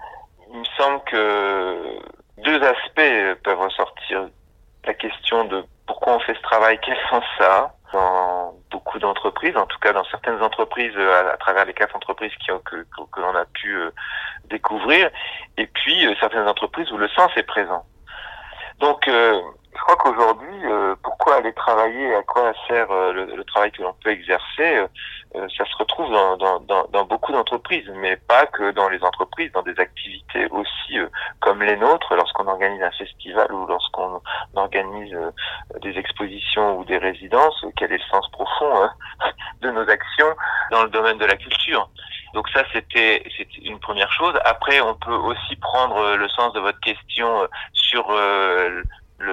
Il 0.53 0.59
me 0.59 0.65
semble 0.77 1.01
que 1.05 2.01
deux 2.39 2.61
aspects 2.63 3.41
peuvent 3.45 3.61
ressortir. 3.61 4.29
La 4.85 4.95
question 4.95 5.45
de 5.45 5.65
pourquoi 5.87 6.17
on 6.17 6.21
fait 6.21 6.35
ce 6.35 6.43
travail, 6.43 6.79
quel 6.83 6.97
sens 7.11 7.23
ça 7.39 7.57
a? 7.57 7.75
Dans 7.93 8.55
beaucoup 8.71 8.99
d'entreprises, 8.99 9.57
en 9.57 9.67
tout 9.67 9.79
cas 9.79 9.93
dans 9.93 10.05
certaines 10.05 10.43
entreprises, 10.43 10.93
euh, 10.97 11.33
à, 11.33 11.37
travers 11.37 11.65
les 11.65 11.75
quatre 11.75 11.97
entreprises 11.97 12.33
qui 12.41 12.51
que, 12.65 12.87
que, 13.13 13.21
l'on 13.21 13.35
a 13.35 13.45
pu 13.45 13.79
découvrir, 14.45 15.11
et 15.57 15.67
puis 15.67 16.07
certaines 16.21 16.49
entreprises 16.49 16.91
où 16.93 16.97
le 16.97 17.09
sens 17.09 17.31
est 17.37 17.43
présent. 17.43 17.85
Donc, 18.79 19.09
je 19.75 19.79
crois 19.81 19.97
qu'aujourd'hui, 19.97 20.67
euh, 20.67 20.95
pourquoi 21.03 21.37
aller 21.37 21.53
travailler, 21.53 22.15
à 22.15 22.23
quoi 22.23 22.53
sert 22.69 22.91
euh, 22.91 23.13
le, 23.13 23.45
travail 23.45 23.71
que 23.73 23.83
l'on 23.83 23.95
peut 24.05 24.11
exercer, 24.11 24.77
euh, 24.77 24.87
ça 25.33 25.65
se 25.65 25.77
retrouve 25.79 26.11
dans, 26.11 26.37
dans, 26.37 26.61
dans, 26.61 26.85
dans 26.93 27.05
beaucoup 27.05 27.33
d'entreprises, 27.33 27.89
mais 27.95 28.17
pas 28.17 28.47
que 28.47 28.73
dans 28.73 28.89
les 28.89 29.03
entreprises, 29.03 29.53
dans 29.53 29.63
des 29.63 29.79
activités 29.79 30.47
aussi 30.51 30.99
comme 31.41 31.63
les 31.63 31.77
nôtres, 31.77 32.15
lorsqu'on 32.15 32.49
organise 32.49 32.83
un 32.83 32.91
festival 32.93 33.53
ou 33.53 33.67
lorsqu'on 33.67 34.21
organise 34.55 35.17
des 35.83 35.97
expositions 35.99 36.79
ou 36.79 36.85
des 36.85 36.99
résidences, 36.99 37.65
quel 37.77 37.93
est 37.93 37.99
le 37.99 38.11
sens 38.11 38.29
profond 38.33 38.83
hein, 38.83 38.93
de 39.61 39.71
nos 39.71 39.89
actions 39.89 40.35
dans 40.71 40.83
le 40.83 40.91
domaine 40.91 41.19
de 41.19 41.27
la 41.27 41.37
culture. 41.37 41.89
Donc 42.35 42.49
ça, 42.51 42.63
c'était 42.73 43.25
une 43.63 43.81
première 43.81 44.13
chose. 44.13 44.35
Après, 44.45 44.81
on 44.81 44.95
peut 44.95 45.15
aussi 45.15 45.57
prendre 45.57 46.17
le 46.17 46.29
sens 46.29 46.53
de 46.53 46.61
votre 46.61 46.81
question 46.81 47.49
sur 47.73 48.11
le, 48.11 48.83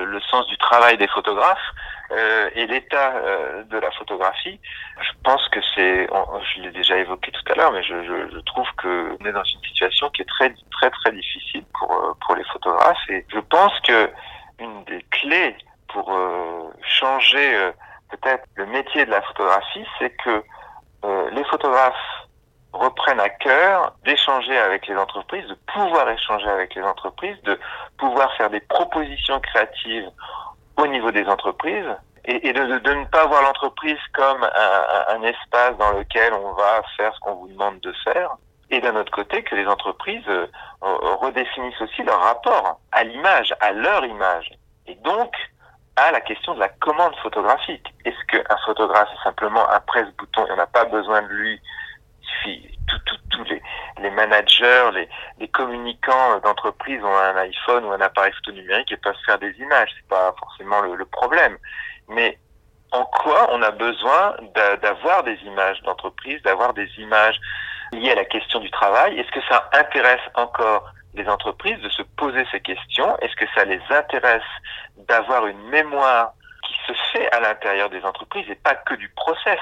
le, 0.08 0.20
sens 0.22 0.48
du 0.48 0.58
travail 0.58 0.98
des 0.98 1.08
photographes 1.08 1.72
euh, 2.12 2.50
et 2.56 2.66
l'état 2.68 3.16
euh, 3.16 3.64
de 3.64 3.78
la 3.78 3.92
photographie. 3.92 4.60
Je 5.02 5.12
pense 5.24 5.48
que 5.50 5.60
c'est, 5.76 6.08
je 6.08 6.62
l'ai 6.62 6.72
déjà 6.72 6.98
évoqué 6.98 7.32
tout 7.32 7.52
à 7.52 7.56
l'heure, 7.56 7.72
mais 7.72 7.84
je, 7.84 8.04
je, 8.04 8.32
je 8.34 8.40
trouve 8.40 8.68
que 8.78 9.16
on 9.20 9.26
est 9.26 9.32
dans 9.32 9.44
une 9.44 9.62
situation 9.62 10.10
qui 10.10 10.22
est 10.22 10.26
très 10.26 10.54
très 10.72 10.90
très 10.90 11.12
difficile 11.12 11.64
pour 11.78 11.92
euh, 11.92 12.14
pour 12.26 12.36
les 12.36 12.44
photographes 12.46 13.10
et 13.10 13.26
je 13.34 13.40
pense 13.40 13.78
que 13.82 14.10
une 14.60 14.84
des 14.86 15.04
clés 15.12 15.56
pour 15.90 16.14
euh, 16.14 16.72
changer 16.82 17.56
euh, 17.56 17.72
peut-être 18.10 18.44
le 18.56 18.66
métier 18.68 19.06
de 19.06 19.12
la 19.12 19.22
photographie, 19.22 19.86
c'est 20.00 20.12
que 20.24 20.44
les 21.32 21.44
photographes 21.46 22.27
reprennent 22.74 23.20
à 23.20 23.30
cœur 23.30 23.94
d'échanger 24.04 24.58
avec 24.58 24.88
les 24.88 24.96
entreprises, 24.96 25.48
de 25.48 25.58
pouvoir 25.74 26.10
échanger 26.10 26.48
avec 26.48 26.76
les 26.76 26.84
entreprises, 26.84 27.42
de 27.44 27.60
pouvoir 27.98 28.34
faire 28.36 28.50
des 28.50 28.60
propositions 28.60 29.40
créatives 29.40 30.10
au 30.78 30.88
niveau 30.88 31.12
des 31.12 31.26
entreprises 31.26 31.96
et, 32.26 32.52
de, 32.52 32.62
ne 32.62 33.06
pas 33.06 33.26
voir 33.26 33.42
l'entreprise 33.42 33.98
comme 34.14 34.44
un, 34.44 35.22
espace 35.24 35.78
dans 35.78 35.92
lequel 35.92 36.34
on 36.34 36.52
va 36.54 36.82
faire 36.98 37.14
ce 37.16 37.20
qu'on 37.22 37.36
vous 37.36 37.48
demande 37.48 37.80
de 37.80 37.94
faire. 38.04 38.36
Et 38.70 38.82
d'un 38.82 38.98
autre 38.98 39.14
côté, 39.14 39.44
que 39.44 39.56
les 39.56 39.66
entreprises 39.66 40.28
euh, 40.28 40.46
redéfinissent 40.82 41.82
aussi 41.82 42.04
leur 42.04 42.20
rapport 42.20 42.82
à 42.92 43.06
l'image, 43.06 43.56
à 43.62 43.72
leur 43.72 44.04
image. 44.04 44.52
Et 44.88 44.96
donc, 44.96 45.34
à 45.98 46.12
la 46.12 46.22
question 46.22 46.54
de 46.54 46.60
la 46.60 46.70
commande 46.70 47.16
photographique. 47.24 47.94
Est-ce 48.06 48.24
qu'un 48.28 48.58
photographe 48.66 49.10
est 49.14 49.24
simplement 49.24 49.68
un 49.70 49.80
presse-bouton 49.80 50.46
et 50.46 50.52
on 50.52 50.56
n'a 50.56 50.68
pas 50.68 50.86
besoin 50.86 51.24
de 51.24 51.28
lui 51.28 51.62
tous 53.30 53.44
les, 54.02 54.10
managers, 54.10 54.90
les, 54.94 55.10
les 55.40 55.48
communicants 55.48 56.40
d'entreprise 56.40 57.04
ont 57.04 57.18
un 57.18 57.36
iPhone 57.38 57.86
ou 57.86 57.92
un 57.92 58.02
appareil 58.02 58.34
photo 58.34 58.52
numérique 58.52 58.92
et 58.92 58.98
peuvent 58.98 59.16
faire 59.26 59.40
des 59.40 59.52
images. 59.60 59.90
C'est 59.96 60.08
pas 60.08 60.34
forcément 60.40 60.82
le, 60.82 60.96
le, 60.96 61.06
problème. 61.06 61.58
Mais 62.10 62.40
en 62.92 63.06
quoi 63.06 63.48
on 63.52 63.62
a 63.62 63.72
besoin 63.72 64.36
d'avoir 64.82 65.24
des 65.24 65.38
images 65.46 65.82
d'entreprise, 65.84 66.42
d'avoir 66.44 66.74
des 66.74 66.90
images 66.98 67.40
liées 67.92 68.12
à 68.12 68.16
la 68.16 68.26
question 68.26 68.60
du 68.60 68.72
travail? 68.72 69.20
Est-ce 69.20 69.32
que 69.32 69.46
ça 69.48 69.70
intéresse 69.74 70.22
encore 70.36 70.92
les 71.14 71.28
entreprises 71.28 71.80
de 71.82 71.90
se 71.90 72.04
poser 72.18 72.46
ces 72.52 72.62
questions? 72.62 73.18
Est-ce 73.20 73.36
que 73.36 73.46
ça 73.56 73.66
les 73.66 73.82
intéresse 73.90 74.42
d'avoir 74.98 75.48
une 75.48 75.62
mémoire 75.70 76.34
qui 76.64 76.74
se 76.88 76.94
fait 77.12 77.32
à 77.32 77.40
l'intérieur 77.40 77.90
des 77.90 78.04
entreprises 78.04 78.50
et 78.50 78.56
pas 78.56 78.76
que 78.76 78.96
du 78.96 79.10
process? 79.10 79.60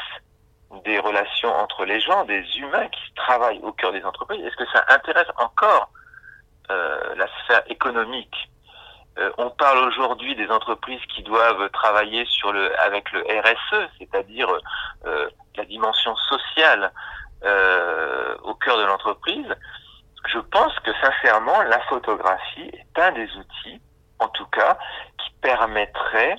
Des 0.84 1.00
relations 1.00 1.54
entre 1.56 1.86
les 1.86 2.00
gens, 2.00 2.26
des 2.26 2.44
humains 2.58 2.88
qui 2.88 3.14
travaillent 3.16 3.62
au 3.62 3.72
cœur 3.72 3.92
des 3.92 4.04
entreprises 4.04 4.44
Est-ce 4.46 4.56
que 4.56 4.70
ça 4.72 4.84
intéresse 4.90 5.28
encore 5.38 5.90
euh, 6.72 7.16
la 7.16 7.28
sphère 7.44 7.64
économique? 7.68 8.36
Euh, 9.18 9.32
on 9.38 9.50
parle 9.50 9.88
aujourd'hui 9.88 10.36
des 10.36 10.50
entreprises 10.50 11.02
qui 11.16 11.24
doivent 11.24 11.70
travailler 11.70 12.26
sur 12.26 12.52
le, 12.52 12.78
avec 12.82 13.12
le 13.14 13.22
RSE, 13.22 13.90
c'est-à-dire 13.98 14.50
euh, 15.06 15.30
la 15.56 15.66
dimension 15.66 16.16
sociale 16.18 16.92
euh, 17.44 18.36
au 18.44 18.56
cœur 18.56 18.78
de 18.78 18.84
l'entreprise. 18.84 19.48
Je 20.28 20.40
pense 20.40 20.78
que 20.80 20.92
sincèrement, 21.02 21.62
la 21.64 21.80
photographie 21.82 22.70
est 22.74 23.00
un 23.00 23.12
des 23.14 23.30
outils, 23.38 23.82
en 24.20 24.28
tout 24.30 24.48
cas, 24.48 24.78
qui 25.20 25.32
permettrait 25.42 26.38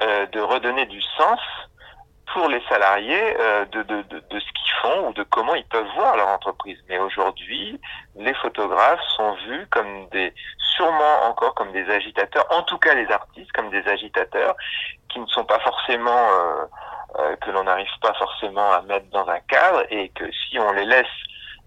de 0.00 0.40
redonner 0.40 0.86
du 0.86 1.00
sens 1.00 1.38
pour 2.32 2.48
les 2.48 2.62
salariés 2.68 3.36
euh, 3.38 3.64
de, 3.66 3.82
de, 3.82 4.02
de, 4.02 4.18
de, 4.18 4.40
ce 4.40 4.46
qu'ils 4.52 4.74
font 4.82 5.08
ou 5.08 5.12
de 5.12 5.22
comment 5.24 5.54
ils 5.54 5.66
peuvent 5.66 5.88
voir 5.94 6.16
leur 6.16 6.28
entreprise. 6.28 6.78
Mais 6.88 6.98
aujourd'hui, 6.98 7.80
les 8.16 8.34
photographes 8.34 9.02
sont 9.16 9.34
vus 9.46 9.66
comme 9.70 10.08
des, 10.08 10.32
sûrement 10.76 11.26
encore 11.26 11.54
comme 11.54 11.72
des 11.72 11.88
agitateurs, 11.90 12.46
en 12.50 12.62
tout 12.62 12.78
cas 12.78 12.94
les 12.94 13.10
artistes 13.10 13.52
comme 13.52 13.70
des 13.70 13.86
agitateurs 13.88 14.56
qui 15.08 15.20
ne 15.20 15.26
sont 15.26 15.44
pas 15.44 15.60
forcément, 15.60 16.28
euh, 16.30 16.64
euh, 17.20 17.36
que 17.36 17.50
l'on 17.50 17.64
n'arrive 17.64 17.98
pas 18.00 18.12
forcément 18.14 18.72
à 18.72 18.82
mettre 18.82 19.06
dans 19.10 19.26
un 19.28 19.40
cadre 19.40 19.84
et 19.90 20.08
que 20.10 20.24
si 20.32 20.58
on 20.58 20.72
les 20.72 20.84
laisse 20.84 21.06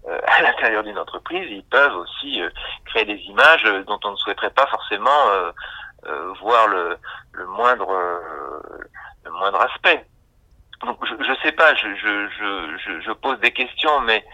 euh, 0.08 0.18
à 0.26 0.42
l'intérieur 0.42 0.82
d'une 0.82 0.98
entreprise, 0.98 1.46
ils 1.50 1.64
peuvent 1.64 1.96
aussi 1.96 2.42
euh, 2.42 2.50
créer 2.86 3.04
des 3.04 3.18
images 3.22 3.64
dont 3.86 4.00
on 4.04 4.10
ne 4.12 4.16
souhaiterait 4.16 4.50
pas 4.50 4.66
forcément 4.66 5.08
voir 6.40 6.68
le, 6.68 6.96
le 7.32 7.46
moindre 7.46 7.90
le 9.24 9.30
moindre 9.32 9.60
aspect 9.60 10.06
je 10.82 11.30
ne 11.30 11.36
sais 11.42 11.52
pas, 11.52 11.74
je, 11.74 11.88
je, 11.96 12.28
je, 12.78 13.00
je, 13.00 13.12
pose 13.12 13.38
des 13.40 13.50
questions, 13.50 14.00
mais 14.00 14.24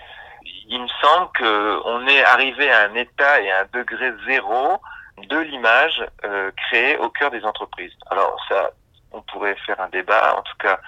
il 0.69 0.81
me 0.81 0.89
semble 1.01 1.29
qu'on 1.39 2.07
est 2.07 2.25
arrivé 2.25 2.71
à 2.71 2.83
un 2.89 2.95
état 2.95 3.41
et 3.41 3.51
à 3.51 3.61
un 3.61 3.67
degré 3.73 4.13
zéro 4.27 4.81
de 5.29 5.39
l'image 5.39 6.05
euh, 6.25 6.51
créée 6.69 6.99
au 6.99 7.09
cœur 7.09 7.31
des 7.31 7.45
entreprises. 7.45 7.93
Alors 8.11 8.37
ça, 8.49 8.71
on 9.13 9.23
pourrait 9.23 9.57
faire 9.67 9.81
un 9.81 9.89
débat. 9.89 10.37
En 10.37 10.43
tout 10.43 10.57
cas, 10.59 10.79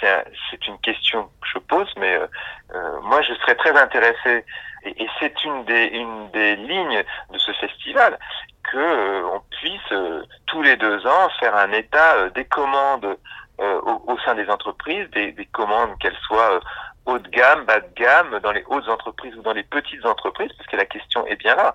c'est 0.00 0.66
une 0.66 0.78
question 0.78 1.24
que 1.40 1.48
je 1.54 1.58
pose, 1.58 1.92
mais 1.96 2.14
euh, 2.16 2.26
euh, 2.74 3.00
moi 3.02 3.22
je 3.22 3.34
serais 3.34 3.54
très 3.54 3.76
intéressé, 3.76 4.44
et, 4.84 5.06
c'est 5.18 5.44
une 5.44 5.64
des, 5.64 5.86
une 5.86 6.30
des 6.30 6.56
lignes 6.56 7.02
de 7.30 7.38
ce 7.38 7.52
festival, 7.52 8.18
que 8.62 8.76
euh, 8.76 9.28
on 9.32 9.40
puisse 9.50 10.24
tous 10.46 10.62
les 10.62 10.76
deux 10.76 11.06
ans 11.06 11.28
faire 11.40 11.56
un 11.56 11.72
état 11.72 12.28
des 12.30 12.44
commandes 12.44 13.16
euh, 13.60 13.80
au, 13.84 14.18
sein 14.24 14.34
des 14.34 14.48
entreprises, 14.48 15.08
des, 15.10 15.32
des 15.32 15.46
commandes 15.46 15.98
qu'elles 15.98 16.18
soient 16.26 16.52
euh, 16.52 16.60
haut 17.06 17.18
de 17.18 17.28
gamme, 17.28 17.64
bas 17.64 17.80
de 17.80 17.94
gamme, 17.94 18.38
dans 18.40 18.52
les 18.52 18.64
hautes 18.68 18.88
entreprises 18.88 19.34
ou 19.36 19.42
dans 19.42 19.52
les 19.52 19.62
petites 19.62 20.04
entreprises, 20.04 20.52
parce 20.56 20.68
que 20.68 20.76
la 20.76 20.84
question 20.84 21.26
est 21.26 21.36
bien 21.36 21.54
là. 21.54 21.74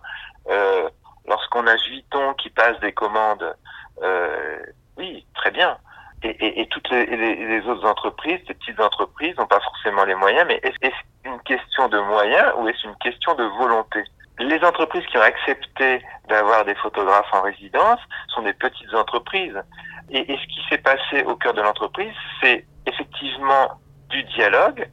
Euh, 0.49 0.89
Lorsqu'on 1.27 1.67
a 1.67 1.75
Vuitton 1.75 2.33
qui 2.33 2.49
passe 2.49 2.79
des 2.79 2.93
commandes, 2.93 3.55
euh, 4.01 4.57
oui, 4.97 5.25
très 5.35 5.51
bien. 5.51 5.77
Et, 6.23 6.29
et, 6.29 6.61
et 6.61 6.67
toutes 6.67 6.89
les, 6.89 7.05
les, 7.05 7.35
les, 7.35 7.67
autres 7.67 7.87
entreprises, 7.87 8.39
ces 8.47 8.53
petites 8.53 8.79
entreprises, 8.79 9.35
n'ont 9.37 9.47
pas 9.47 9.59
forcément 9.59 10.03
les 10.03 10.15
moyens, 10.15 10.45
mais 10.47 10.59
est-ce 10.63 10.95
une 11.25 11.39
question 11.41 11.87
de 11.89 11.99
moyens 11.99 12.53
ou 12.57 12.67
est-ce 12.67 12.87
une 12.87 12.95
question 12.97 13.33
de 13.35 13.43
volonté? 13.43 14.03
Les 14.39 14.63
entreprises 14.63 15.05
qui 15.07 15.17
ont 15.17 15.21
accepté 15.21 16.03
d'avoir 16.27 16.65
des 16.65 16.75
photographes 16.75 17.31
en 17.33 17.41
résidence 17.41 17.99
sont 18.29 18.41
des 18.41 18.53
petites 18.53 18.93
entreprises. 18.93 19.59
Et, 20.11 20.25
ce 20.27 20.47
qui 20.47 20.59
s'est 20.69 20.77
passé 20.77 21.23
au 21.25 21.35
cœur 21.35 21.53
de 21.53 21.61
l'entreprise, 21.61 22.13
c'est 22.41 22.65
effectivement 22.85 23.79
du 24.09 24.23
dialogue, 24.23 24.87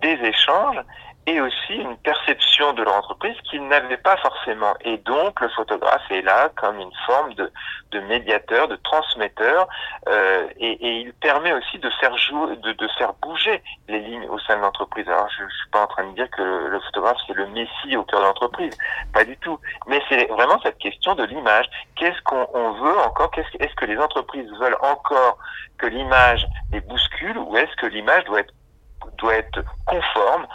des 0.00 0.16
échanges 0.22 0.78
et 1.28 1.42
aussi 1.42 1.74
une 1.74 1.98
perception 1.98 2.72
de 2.72 2.82
leur 2.82 2.94
entreprise 2.94 3.36
qu'ils 3.50 3.66
n'avaient 3.68 3.98
pas 3.98 4.16
forcément. 4.16 4.74
Et 4.80 4.96
donc 4.96 5.38
le 5.42 5.50
photographe 5.50 6.10
est 6.10 6.22
là 6.22 6.50
comme 6.56 6.80
une 6.80 6.92
forme 7.04 7.34
de, 7.34 7.52
de 7.90 8.00
médiateur, 8.00 8.66
de 8.66 8.76
transmetteur, 8.76 9.68
euh, 10.08 10.48
et, 10.58 10.70
et, 10.70 11.00
il 11.00 11.12
permet 11.12 11.52
aussi 11.52 11.78
de 11.80 11.90
faire 12.00 12.16
jouer, 12.16 12.56
de, 12.56 12.72
de, 12.72 12.88
faire 12.96 13.12
bouger 13.20 13.62
les 13.88 14.00
lignes 14.00 14.26
au 14.30 14.38
sein 14.38 14.56
de 14.56 14.62
l'entreprise. 14.62 15.06
Alors 15.06 15.28
je, 15.36 15.44
ne 15.44 15.50
suis 15.50 15.68
pas 15.70 15.82
en 15.82 15.86
train 15.86 16.06
de 16.08 16.14
dire 16.14 16.30
que 16.30 16.40
le, 16.40 16.80
photographe 16.80 17.18
c'est 17.26 17.34
le 17.34 17.46
messie 17.48 17.94
au 17.94 18.04
cœur 18.04 18.20
de 18.20 18.24
l'entreprise, 18.24 18.74
pas 19.12 19.24
du 19.24 19.36
tout. 19.36 19.60
Mais 19.86 20.00
c'est 20.08 20.24
vraiment 20.28 20.58
cette 20.62 20.78
question 20.78 21.14
de 21.14 21.24
l'image. 21.24 21.68
Qu'est-ce 21.96 22.22
qu'on 22.22 22.72
veut 22.72 22.98
encore? 23.00 23.30
Est-ce 23.36 23.74
que 23.74 23.84
les 23.84 23.98
entreprises 23.98 24.50
veulent 24.58 24.78
encore 24.80 25.36
que 25.76 25.86
l'image 25.86 26.46
les 26.72 26.80
bouscule, 26.80 27.36
ou 27.36 27.54
est-ce 27.58 27.76
que 27.76 27.86
l'image 27.86 28.24
doit 28.24 28.40
être 28.40 28.54
doit 29.16 29.34
être 29.34 29.62
conforme 29.86 30.46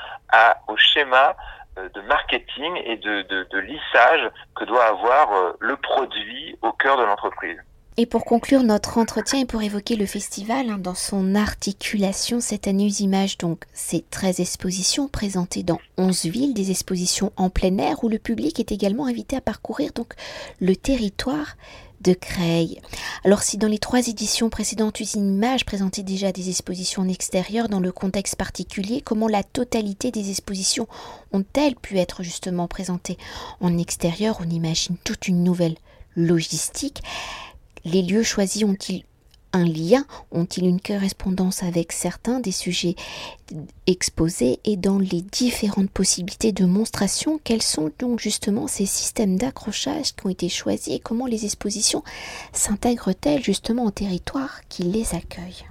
au 0.67 0.77
schéma 0.77 1.35
euh, 1.77 1.89
de 1.89 2.01
marketing 2.01 2.75
et 2.85 2.97
de, 2.97 3.59
lissage 3.59 4.29
que 4.55 4.65
doit 4.65 4.85
avoir 4.85 5.33
euh, 5.33 5.53
le 5.59 5.75
produit 5.77 6.55
au 6.61 6.71
cœur 6.71 6.97
de 6.97 7.03
l'entreprise. 7.03 7.57
Et 7.95 8.05
pour 8.05 8.25
conclure 8.25 8.63
notre 8.63 8.97
entretien 8.97 9.41
et 9.41 9.45
pour 9.45 9.61
évoquer 9.61 9.95
le 9.95 10.07
festival 10.07 10.69
hein, 10.69 10.77
dans 10.79 10.95
son 10.95 11.35
articulation 11.35 12.39
cette 12.39 12.67
année 12.67 12.85
Usimage, 12.85 13.37
donc 13.37 13.63
c'est 13.71 14.09
13 14.09 14.39
expositions 14.39 15.07
présentées 15.07 15.61
dans 15.63 15.79
11 15.97 16.25
villes, 16.25 16.53
des 16.53 16.71
expositions 16.71 17.31
en 17.37 17.49
plein 17.49 17.77
air 17.77 18.03
où 18.03 18.09
le 18.09 18.17
public 18.17 18.59
est 18.59 18.71
également 18.71 19.05
invité 19.05 19.35
à 19.35 19.41
parcourir 19.41 19.91
donc 19.93 20.13
le 20.59 20.75
territoire 20.75 21.55
de 22.03 22.13
Creil. 22.13 22.81
Alors 23.23 23.41
si 23.41 23.57
dans 23.57 23.67
les 23.67 23.79
trois 23.79 24.07
éditions 24.07 24.49
précédentes 24.49 24.99
Usine 24.99 25.33
Image 25.35 25.65
présentait 25.65 26.03
déjà 26.03 26.31
des 26.31 26.49
expositions 26.49 27.03
en 27.03 27.07
extérieur 27.07 27.69
dans 27.69 27.79
le 27.79 27.91
contexte 27.91 28.35
particulier, 28.35 29.01
comment 29.01 29.27
la 29.27 29.43
totalité 29.43 30.11
des 30.11 30.29
expositions 30.29 30.87
ont-elles 31.31 31.75
pu 31.75 31.97
être 31.97 32.23
justement 32.23 32.67
présentées 32.67 33.17
en 33.61 33.77
extérieur? 33.77 34.39
On 34.41 34.49
imagine 34.49 34.97
toute 35.03 35.27
une 35.27 35.43
nouvelle 35.43 35.77
logistique. 36.15 37.01
Les 37.85 38.01
lieux 38.01 38.23
choisis 38.23 38.63
ont-ils 38.63 39.05
un 39.53 39.65
lien 39.65 40.03
Ont-ils 40.31 40.65
une 40.65 40.81
correspondance 40.81 41.63
avec 41.63 41.91
certains 41.91 42.39
des 42.39 42.51
sujets 42.51 42.95
exposés 43.87 44.59
Et 44.65 44.77
dans 44.77 44.97
les 44.97 45.21
différentes 45.21 45.91
possibilités 45.91 46.51
de 46.51 46.65
monstration, 46.65 47.39
quels 47.43 47.61
sont 47.61 47.91
donc 47.99 48.19
justement 48.19 48.67
ces 48.67 48.85
systèmes 48.85 49.37
d'accrochage 49.37 50.15
qui 50.15 50.25
ont 50.25 50.29
été 50.29 50.49
choisis 50.49 50.93
et 50.93 50.99
comment 50.99 51.27
les 51.27 51.45
expositions 51.45 52.03
s'intègrent-elles 52.51 53.43
justement 53.43 53.85
au 53.85 53.91
territoire 53.91 54.61
qui 54.69 54.83
les 54.83 55.15
accueille 55.15 55.65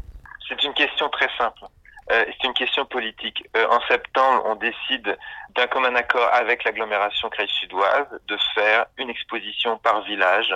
C'est 0.49 0.63
une 0.63 0.75
question 0.75 1.09
très 1.09 1.29
simple. 1.37 1.63
Euh, 2.11 2.25
c'est 2.27 2.47
une 2.47 2.55
question 2.55 2.85
politique. 2.85 3.49
Euh, 3.57 3.67
en 3.69 3.81
septembre, 3.89 4.43
on 4.47 4.57
décide 4.57 5.17
d'un 5.55 5.67
commun 5.67 5.95
accord 5.95 6.29
avec 6.33 6.65
l'agglomération 6.65 7.29
Creil-Sudoise 7.31 8.07
de 8.27 8.37
faire 8.55 8.87
une 8.99 9.11
exposition 9.11 9.79
par 9.79 10.03
village 10.03 10.55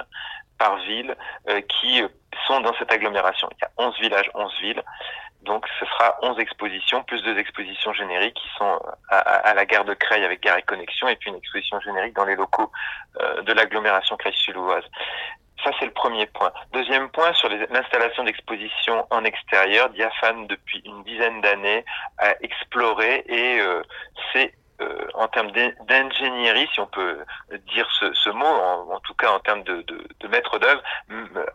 par 0.59 0.77
ville 0.79 1.15
euh, 1.49 1.61
qui 1.61 2.03
sont 2.47 2.61
dans 2.61 2.75
cette 2.79 2.93
agglomération. 2.93 3.49
Il 3.53 3.63
y 3.63 3.65
a 3.65 3.71
11 3.79 4.01
villages, 4.01 4.31
11 4.35 4.61
villes. 4.61 4.83
Donc 5.43 5.65
ce 5.79 5.87
sera 5.87 6.17
11 6.23 6.39
expositions, 6.41 7.05
plus 7.05 7.23
deux 7.23 7.39
expositions 7.39 7.93
génériques 7.93 8.35
qui 8.35 8.49
sont 8.59 8.81
euh, 9.13 9.21
à, 9.25 9.55
la 9.55 9.65
gare 9.65 9.85
de 9.85 9.95
Creil 9.95 10.25
avec 10.25 10.43
Gare 10.43 10.59
et 10.59 10.63
Connexion 10.63 11.07
et 11.09 11.15
puis 11.17 11.31
une 11.31 11.37
exposition 11.37 11.79
générique 11.81 12.17
dans 12.17 12.25
les 12.25 12.35
locaux 12.35 12.71
euh, 13.21 13.43
de 13.43 13.53
l'agglomération 13.53 14.17
Creil-Suloise. 14.17 14.85
Ça, 15.65 15.71
c'est 15.79 15.87
le 15.87 15.93
premier 15.93 16.27
point. 16.27 16.53
Deuxième 16.73 17.09
point, 17.11 17.33
sur 17.33 17.49
l'installation 17.49 18.25
d'expositions 18.25 19.07
en 19.11 19.25
extérieur, 19.25 19.89
Diaphane, 19.91 20.47
depuis 20.49 20.83
une 20.85 21.03
dizaine 21.05 21.41
d'années, 21.41 21.85
a 22.19 22.35
exploré 22.43 23.25
et 23.27 23.61
euh, 23.61 23.83
c'est 24.33 24.53
euh, 24.81 25.07
en 25.15 25.29
termes 25.29 25.51
d'ingénierie, 25.89 26.69
si 26.73 26.81
on 26.81 26.87
peut 26.87 27.19
dire 27.73 27.89
ce, 27.99 28.31
mot, 28.31 28.45
en, 28.45 29.01
tout 29.01 29.15
cas 29.15 29.31
en 29.31 29.41
termes 29.41 29.63
de, 29.63 29.83
de, 29.83 30.29
maître 30.29 30.59
d'œuvre, 30.59 30.83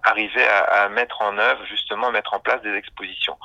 arriver 0.03 0.47
à, 0.47 0.83
à, 0.83 0.89
mettre 0.89 1.21
en 1.21 1.37
œuvre 1.37 1.63
justement 1.65 2.11
mettre 2.11 2.33
en 2.33 2.39
place 2.39 2.61
des 2.61 2.73
expositions. 2.73 3.37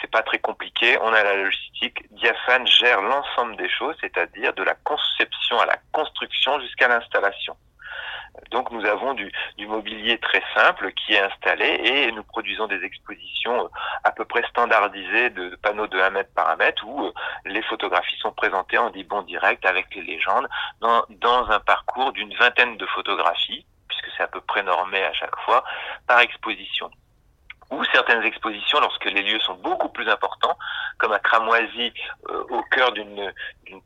C'est 0.00 0.10
pas 0.10 0.22
très 0.22 0.38
compliqué. 0.38 0.98
On 1.00 1.12
a 1.12 1.22
la 1.22 1.36
logistique. 1.36 2.04
Diaphane 2.12 2.66
gère 2.66 3.02
l'ensemble 3.02 3.56
des 3.56 3.68
choses, 3.68 3.96
c'est-à-dire 4.00 4.52
de 4.54 4.62
la 4.62 4.74
conception 4.74 5.58
à 5.58 5.66
la 5.66 5.78
construction 5.92 6.60
jusqu'à 6.60 6.88
l'installation. 6.88 7.56
Donc 8.50 8.70
nous 8.70 8.84
avons 8.84 9.14
du, 9.14 9.32
mobilier 9.66 10.18
très 10.18 10.42
simple 10.54 10.92
qui 10.92 11.14
est 11.14 11.20
installé 11.20 11.66
et 11.84 12.12
nous 12.12 12.22
produisons 12.22 12.66
des 12.66 12.82
expositions 12.84 13.64
euh, 13.64 13.68
à 14.04 14.12
peu 14.12 14.24
près 14.24 14.42
standardisées 14.48 15.30
de 15.30 15.56
panneaux 15.62 15.86
de 15.86 15.98
1 15.98 16.10
mètre 16.10 16.32
par 16.34 16.48
1 16.50 16.56
mètre 16.56 16.84
où 16.86 17.06
euh, 17.06 17.12
les 17.44 17.62
photographies 17.62 18.18
sont 18.18 18.32
présentées 18.32 18.78
en 18.78 18.90
bon 19.08 19.22
direct 19.22 19.64
avec 19.64 19.94
les 19.94 20.02
légendes 20.02 20.48
dans, 20.80 21.04
dans 21.20 21.50
un 21.50 21.60
parcours 21.60 22.12
d'une 22.12 22.34
vingtaine 22.36 22.76
de 22.76 22.86
photographies 22.86 23.66
puisque 23.88 24.08
c'est 24.16 24.22
à 24.22 24.28
peu 24.28 24.40
près 24.40 24.62
normé 24.62 25.02
à 25.02 25.12
chaque 25.12 25.36
fois 25.40 25.64
par 26.06 26.20
exposition 26.20 26.90
ou 27.70 27.82
certaines 27.92 28.22
expositions 28.24 28.80
lorsque 28.80 29.04
les 29.06 29.22
lieux 29.22 29.40
sont 29.40 29.54
beaucoup 29.54 29.88
plus 29.88 30.08
importants, 30.08 30.56
comme 30.98 31.12
à 31.12 31.18
Cramoisy, 31.18 31.92
euh, 32.28 32.44
au 32.50 32.62
cœur 32.64 32.92
d'une 32.92 33.32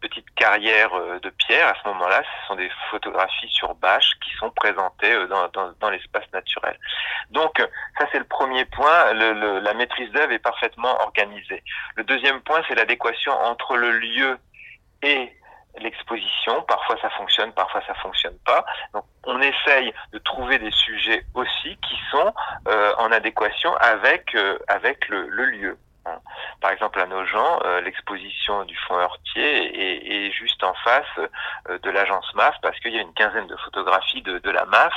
petite 0.01 0.29
carrière 0.35 0.93
euh, 0.95 1.19
de 1.21 1.31
pierre. 1.31 1.69
À 1.69 1.75
ce 1.83 1.88
moment-là, 1.88 2.23
ce 2.23 2.47
sont 2.49 2.57
des 2.57 2.71
photographies 2.91 3.49
sur 3.49 3.75
bâche 3.77 4.11
qui 4.25 4.35
sont 4.37 4.51
présentées 4.51 5.12
euh, 5.12 5.27
dans, 5.27 5.49
dans, 5.49 5.73
dans 5.81 5.91
l'espace 5.91 6.31
naturel. 6.33 6.79
Donc, 7.31 7.59
ça 7.99 8.07
c'est 8.11 8.19
le 8.19 8.25
premier 8.25 8.64
point. 8.67 9.12
Le, 9.12 9.33
le, 9.33 9.59
la 9.61 9.75
maîtrise 9.75 10.11
d'œuvre 10.12 10.33
est 10.33 10.38
parfaitement 10.38 11.01
organisée. 11.03 11.62
Le 11.97 12.05
deuxième 12.05 12.41
point, 12.43 12.62
c'est 12.69 12.75
l'adéquation 12.75 13.33
entre 13.33 13.77
le 13.77 13.91
lieu 13.93 14.38
et 15.03 15.33
l'exposition. 15.81 16.62
Parfois 16.62 16.96
ça 17.00 17.11
fonctionne, 17.11 17.52
parfois 17.52 17.83
ça 17.87 17.94
fonctionne 17.94 18.37
pas. 18.44 18.64
Donc 18.92 19.04
on 19.24 19.40
essaye 19.40 19.92
de 20.12 20.18
trouver 20.18 20.59
des 20.59 20.70
sujets 20.70 21.24
aussi 21.35 21.76
qui 21.88 21.96
sont 22.11 22.33
euh, 22.68 22.94
en 22.98 23.12
adéquation 23.12 23.74
avec 23.76 24.35
euh, 24.35 24.59
avec 24.68 25.09
le, 25.09 25.28
le 25.28 25.44
lieu. 25.46 25.78
Hein. 26.09 26.21
Par 26.61 26.71
exemple, 26.71 27.01
à 27.01 27.07
Nogent, 27.07 27.61
euh, 27.64 27.81
l'exposition 27.81 28.64
du 28.64 28.77
Fonds 28.77 28.99
Heurtier 28.99 30.27
est, 30.27 30.33
juste 30.33 30.62
en 30.62 30.75
face 30.75 31.07
euh, 31.18 31.79
de 31.79 31.90
l'agence 31.90 32.33
MAF 32.35 32.55
parce 32.62 32.79
qu'il 32.81 32.92
y 32.92 32.99
a 32.99 33.03
une 33.03 33.12
quinzaine 33.14 33.47
de 33.47 33.57
photographies 33.57 34.23
de, 34.23 34.51
la 34.51 34.64
MAF, 34.66 34.94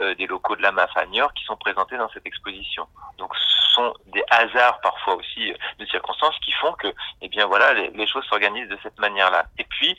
euh, 0.00 0.14
des 0.14 0.26
locaux 0.26 0.56
de 0.56 0.62
la 0.62 0.72
MAF 0.72 0.90
à 0.96 1.06
Niort 1.06 1.32
qui 1.34 1.44
sont 1.44 1.56
présentés 1.56 1.96
dans 1.96 2.08
cette 2.10 2.26
exposition. 2.26 2.86
Donc, 3.18 3.34
ce 3.34 3.72
sont 3.74 3.94
des 4.06 4.24
hasards 4.30 4.80
parfois 4.80 5.16
aussi 5.16 5.54
de 5.78 5.86
circonstances 5.86 6.38
qui 6.40 6.52
font 6.52 6.72
que, 6.74 6.88
eh 7.22 7.28
bien 7.28 7.46
voilà, 7.46 7.72
les, 7.72 8.06
choses 8.06 8.24
s'organisent 8.26 8.68
de 8.68 8.78
cette 8.82 8.98
manière-là. 8.98 9.46
Et 9.58 9.64
puis, 9.64 9.96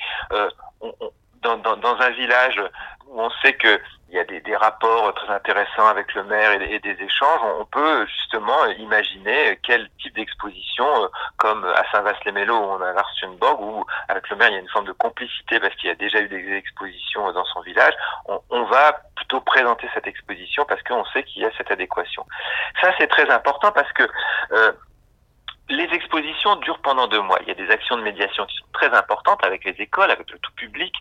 on, 0.81 0.93
dans, 1.41 1.57
dans, 1.57 1.77
dans, 1.77 1.95
un 1.99 2.09
village 2.11 2.61
où 3.07 3.21
on 3.21 3.29
sait 3.41 3.53
que 3.53 3.79
il 4.09 4.15
y 4.15 4.19
a 4.19 4.23
des, 4.23 4.39
des, 4.41 4.55
rapports 4.55 5.13
très 5.15 5.33
intéressants 5.33 5.87
avec 5.87 6.13
le 6.13 6.23
maire 6.23 6.51
et, 6.61 6.79
des 6.79 6.97
échanges, 7.01 7.41
on 7.59 7.65
peut 7.65 8.05
justement 8.05 8.65
imaginer 8.77 9.59
quel 9.63 9.89
type 9.99 10.15
d'exposition, 10.15 10.85
euh, 11.03 11.07
comme 11.37 11.65
à 11.65 11.83
Saint-Vaast-les-Mélos 11.91 12.55
où 12.55 12.63
on 12.63 12.81
a 12.81 12.93
l'Arstionborg, 12.93 13.59
où 13.61 13.85
avec 14.07 14.29
le 14.29 14.37
maire 14.37 14.49
il 14.49 14.53
y 14.53 14.57
a 14.57 14.61
une 14.61 14.69
forme 14.69 14.85
de 14.85 14.93
complicité 14.93 15.59
parce 15.59 15.75
qu'il 15.75 15.89
y 15.89 15.91
a 15.91 15.95
déjà 15.95 16.19
eu 16.21 16.29
des 16.29 16.53
expositions 16.53 17.31
dans 17.31 17.45
son 17.45 17.61
village, 17.61 17.93
on, 18.27 18.39
on 18.51 18.63
va 18.65 19.01
plutôt 19.15 19.41
présenter 19.41 19.89
cette 19.93 20.07
exposition 20.07 20.65
parce 20.65 20.81
qu'on 20.83 21.03
sait 21.05 21.23
qu'il 21.23 21.41
y 21.41 21.45
a 21.45 21.51
cette 21.57 21.71
adéquation. 21.71 22.25
Ça 22.81 22.93
c'est 22.97 23.07
très 23.07 23.29
important 23.29 23.71
parce 23.71 23.91
que 23.93 24.03
euh, 24.51 24.71
les 25.69 25.85
expositions 25.85 26.55
durent 26.57 26.79
pendant 26.79 27.07
deux 27.07 27.21
mois. 27.21 27.39
Il 27.41 27.47
y 27.47 27.51
a 27.51 27.55
des 27.55 27.69
actions 27.71 27.97
de 27.97 28.03
médiation 28.03 28.45
qui 28.45 28.55
sont 28.57 28.65
très 28.73 28.93
importantes 28.93 29.43
avec 29.43 29.63
les 29.65 29.75
écoles, 29.79 30.11
avec 30.11 30.29
le 30.29 30.37
tout 30.39 30.51
public, 30.55 30.93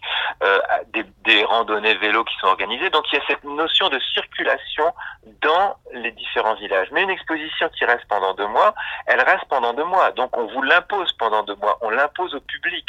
euh, 0.43 0.59
des, 0.93 1.05
des, 1.25 1.45
randonnées 1.45 1.95
vélos 1.97 2.25
qui 2.25 2.35
sont 2.39 2.47
organisées. 2.47 2.89
Donc 2.91 3.05
il 3.13 3.19
y 3.19 3.23
a 3.23 3.25
cette 3.27 3.45
notion 3.45 3.89
de 3.91 3.99
circulation 4.15 4.95
dans 5.43 5.77
les 5.93 6.13
différents 6.13 6.55
villages. 6.55 6.89
Mais 6.93 7.03
une 7.03 7.11
exposition 7.11 7.69
qui 7.71 7.85
reste 7.85 8.07
pendant 8.09 8.33
deux 8.35 8.47
mois, 8.47 8.75
elle 9.07 9.21
reste 9.21 9.45
pendant 9.51 9.75
deux 9.75 9.85
mois. 9.85 10.13
Donc 10.13 10.37
on 10.37 10.47
vous 10.47 10.63
l'impose 10.63 11.13
pendant 11.19 11.43
deux 11.43 11.57
mois, 11.57 11.79
on 11.83 11.91
l'impose 11.91 12.35
au 12.35 12.41
public. 12.41 12.87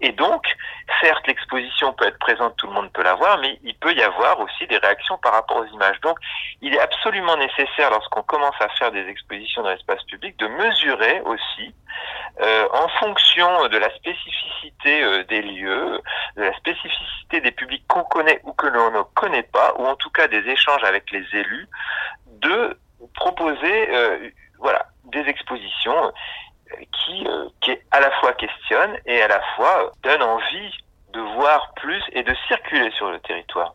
Et 0.00 0.12
donc, 0.12 0.44
certes, 1.00 1.26
l'exposition 1.26 1.92
peut 1.94 2.06
être 2.06 2.18
présente, 2.18 2.56
tout 2.56 2.66
le 2.66 2.72
monde 2.72 2.92
peut 2.92 3.02
la 3.02 3.14
voir, 3.14 3.38
mais 3.38 3.58
il 3.62 3.74
peut 3.76 3.94
y 3.94 4.02
avoir 4.02 4.38
aussi 4.40 4.66
des 4.66 4.76
réactions 4.76 5.16
par 5.18 5.32
rapport 5.32 5.58
aux 5.58 5.66
images. 5.66 6.00
Donc 6.02 6.18
il 6.60 6.74
est 6.74 6.80
absolument 6.80 7.36
nécessaire, 7.36 7.90
lorsqu'on 7.90 8.22
commence 8.22 8.54
à 8.60 8.68
faire 8.70 8.90
des 8.92 9.06
expositions 9.08 9.62
dans 9.62 9.70
l'espace 9.70 10.02
public, 10.04 10.36
de 10.38 10.48
mesurer 10.48 10.95
aussi, 11.24 11.74
euh, 12.40 12.68
en 12.72 12.88
fonction 12.88 13.68
de 13.68 13.78
la 13.78 13.94
spécificité 13.96 15.02
euh, 15.02 15.24
des 15.24 15.42
lieux, 15.42 16.00
de 16.36 16.42
la 16.42 16.54
spécificité 16.56 17.40
des 17.40 17.50
publics 17.50 17.84
qu'on 17.88 18.04
connaît 18.04 18.40
ou 18.44 18.52
que 18.52 18.66
l'on 18.66 18.90
ne 18.90 19.02
connaît 19.14 19.42
pas, 19.42 19.74
ou 19.78 19.86
en 19.86 19.96
tout 19.96 20.10
cas 20.10 20.28
des 20.28 20.46
échanges 20.48 20.84
avec 20.84 21.10
les 21.10 21.24
élus, 21.32 21.68
de 22.26 22.78
proposer 23.14 23.90
euh, 23.90 24.30
voilà, 24.58 24.86
des 25.04 25.20
expositions 25.20 26.12
qui, 26.92 27.26
qui 27.60 27.78
à 27.90 28.00
la 28.00 28.10
fois 28.20 28.32
questionnent 28.34 28.98
et 29.06 29.22
à 29.22 29.28
la 29.28 29.40
fois 29.54 29.92
donnent 30.02 30.22
envie 30.22 30.72
de 31.12 31.20
voir 31.20 31.72
plus 31.76 32.02
et 32.12 32.22
de 32.22 32.34
circuler 32.48 32.90
sur 32.90 33.10
le 33.10 33.18
territoire. 33.20 33.74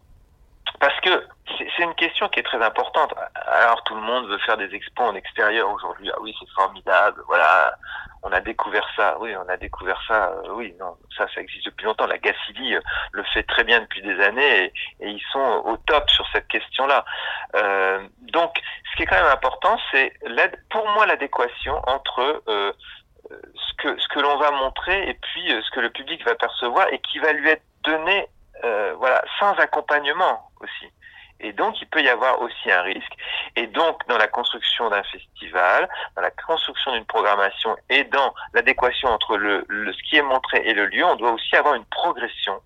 Parce 0.79 0.99
que 1.01 1.27
c'est 1.75 1.83
une 1.83 1.95
question 1.95 2.27
qui 2.29 2.39
est 2.39 2.43
très 2.43 2.61
importante. 2.63 3.13
Alors 3.35 3.83
tout 3.83 3.95
le 3.95 4.01
monde 4.01 4.27
veut 4.27 4.37
faire 4.39 4.57
des 4.57 4.73
expos 4.73 5.07
en 5.07 5.15
extérieur 5.15 5.69
aujourd'hui. 5.69 6.09
Ah 6.13 6.17
oui, 6.21 6.35
c'est 6.39 6.49
formidable. 6.51 7.21
Voilà, 7.27 7.75
on 8.23 8.31
a 8.31 8.39
découvert 8.39 8.87
ça. 8.95 9.17
Oui, 9.19 9.35
on 9.35 9.49
a 9.49 9.57
découvert 9.57 10.01
ça. 10.07 10.29
Euh, 10.29 10.53
oui, 10.53 10.75
non, 10.79 10.95
ça, 11.17 11.27
ça 11.33 11.41
existe 11.41 11.65
depuis 11.65 11.85
longtemps. 11.85 12.07
La 12.07 12.17
Gacilly 12.17 12.75
euh, 12.75 12.81
le 13.13 13.23
fait 13.33 13.43
très 13.43 13.63
bien 13.63 13.81
depuis 13.81 14.01
des 14.01 14.19
années 14.21 14.65
et, 14.99 15.09
ils 15.09 15.23
sont 15.31 15.63
au 15.65 15.77
top 15.77 16.09
sur 16.09 16.25
cette 16.31 16.47
question-là. 16.47 17.05
Euh, 17.55 18.07
donc, 18.31 18.53
ce 18.91 18.97
qui 18.97 19.03
est 19.03 19.05
quand 19.05 19.21
même 19.21 19.31
important, 19.31 19.77
c'est 19.91 20.13
pour 20.69 20.87
moi 20.89 21.05
l'adéquation 21.05 21.81
entre 21.87 22.43
ce 23.29 23.73
que 23.77 23.99
ce 23.99 24.07
que 24.09 24.19
l'on 24.19 24.37
va 24.37 24.51
montrer 24.51 25.09
et 25.09 25.13
puis 25.13 25.49
ce 25.49 25.71
que 25.71 25.79
le 25.79 25.89
public 25.89 26.23
va 26.25 26.35
percevoir 26.35 26.87
et 26.91 26.99
qui 26.99 27.19
va 27.19 27.31
lui 27.31 27.49
être 27.49 27.63
donné, 27.83 28.27
voilà, 28.97 29.23
sans 29.39 29.53
accompagnement 29.53 30.49
aussi. 30.59 30.91
Et 31.41 31.53
donc, 31.53 31.81
il 31.81 31.87
peut 31.87 32.01
y 32.01 32.09
avoir 32.09 32.41
aussi 32.41 32.71
un 32.71 32.81
risque. 32.81 33.13
Et 33.55 33.67
donc, 33.67 34.07
dans 34.07 34.17
la 34.17 34.27
construction 34.27 34.89
d'un 34.89 35.03
festival, 35.03 35.89
dans 36.15 36.21
la 36.21 36.31
construction 36.31 36.93
d'une 36.93 37.05
programmation 37.05 37.75
et 37.89 38.03
dans 38.05 38.33
l'adéquation 38.53 39.09
entre 39.09 39.37
le, 39.37 39.65
ce 39.69 40.09
qui 40.09 40.17
est 40.17 40.21
montré 40.21 40.61
et 40.63 40.73
le 40.73 40.85
lieu, 40.85 41.03
on 41.03 41.15
doit 41.15 41.31
aussi 41.31 41.55
avoir 41.55 41.73
une 41.75 41.85
progression. 41.85 42.59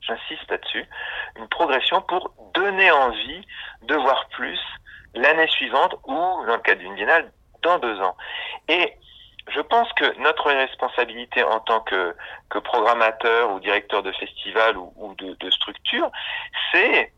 J'insiste 0.00 0.50
là-dessus. 0.50 0.86
Une 1.36 1.48
progression 1.48 2.00
pour 2.00 2.32
donner 2.54 2.90
envie 2.90 3.46
de 3.82 3.94
voir 3.94 4.28
plus 4.30 4.60
l'année 5.14 5.48
suivante 5.48 5.94
ou, 6.06 6.14
dans 6.14 6.56
le 6.56 6.62
cas 6.62 6.74
d'une 6.74 6.94
biennale, 6.94 7.30
dans 7.62 7.78
deux 7.78 8.00
ans. 8.00 8.16
Et 8.68 8.94
je 9.48 9.60
pense 9.60 9.92
que 9.92 10.18
notre 10.20 10.50
responsabilité 10.50 11.42
en 11.42 11.60
tant 11.60 11.80
que, 11.80 12.14
que 12.50 12.58
programmateur 12.58 13.52
ou 13.52 13.60
directeur 13.60 14.02
de 14.02 14.12
festival 14.12 14.76
ou, 14.76 15.14
de 15.18 15.50
structure, 15.50 16.10
c'est 16.72 17.12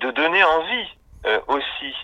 de 0.00 0.10
donner 0.10 0.42
envie 0.44 0.88
euh, 1.26 1.40
aussi 1.48 1.94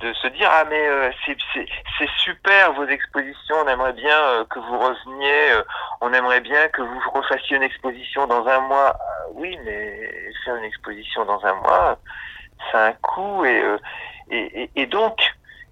de 0.00 0.12
se 0.14 0.26
dire 0.28 0.50
ah 0.50 0.64
mais 0.68 0.86
euh, 0.88 1.10
c'est 1.24 2.10
super 2.18 2.72
vos 2.72 2.86
expositions 2.86 3.56
on 3.64 3.68
aimerait 3.68 3.92
bien 3.92 4.18
euh, 4.18 4.44
que 4.46 4.58
vous 4.58 4.78
reveniez 4.78 5.52
euh, 5.52 5.62
on 6.00 6.12
aimerait 6.12 6.40
bien 6.40 6.68
que 6.68 6.82
vous 6.82 7.00
refassiez 7.12 7.56
une 7.56 7.62
exposition 7.62 8.26
dans 8.26 8.46
un 8.46 8.60
mois. 8.60 8.96
Ah 8.98 9.26
oui 9.32 9.56
mais 9.64 10.10
faire 10.44 10.56
une 10.56 10.64
exposition 10.64 11.24
dans 11.24 11.44
un 11.44 11.54
mois 11.54 11.98
c'est 12.70 12.78
un 12.78 12.92
coût 12.94 13.44
et, 13.44 13.62
euh, 13.62 13.78
et, 14.30 14.62
et, 14.62 14.70
et 14.82 14.86
donc 14.86 15.16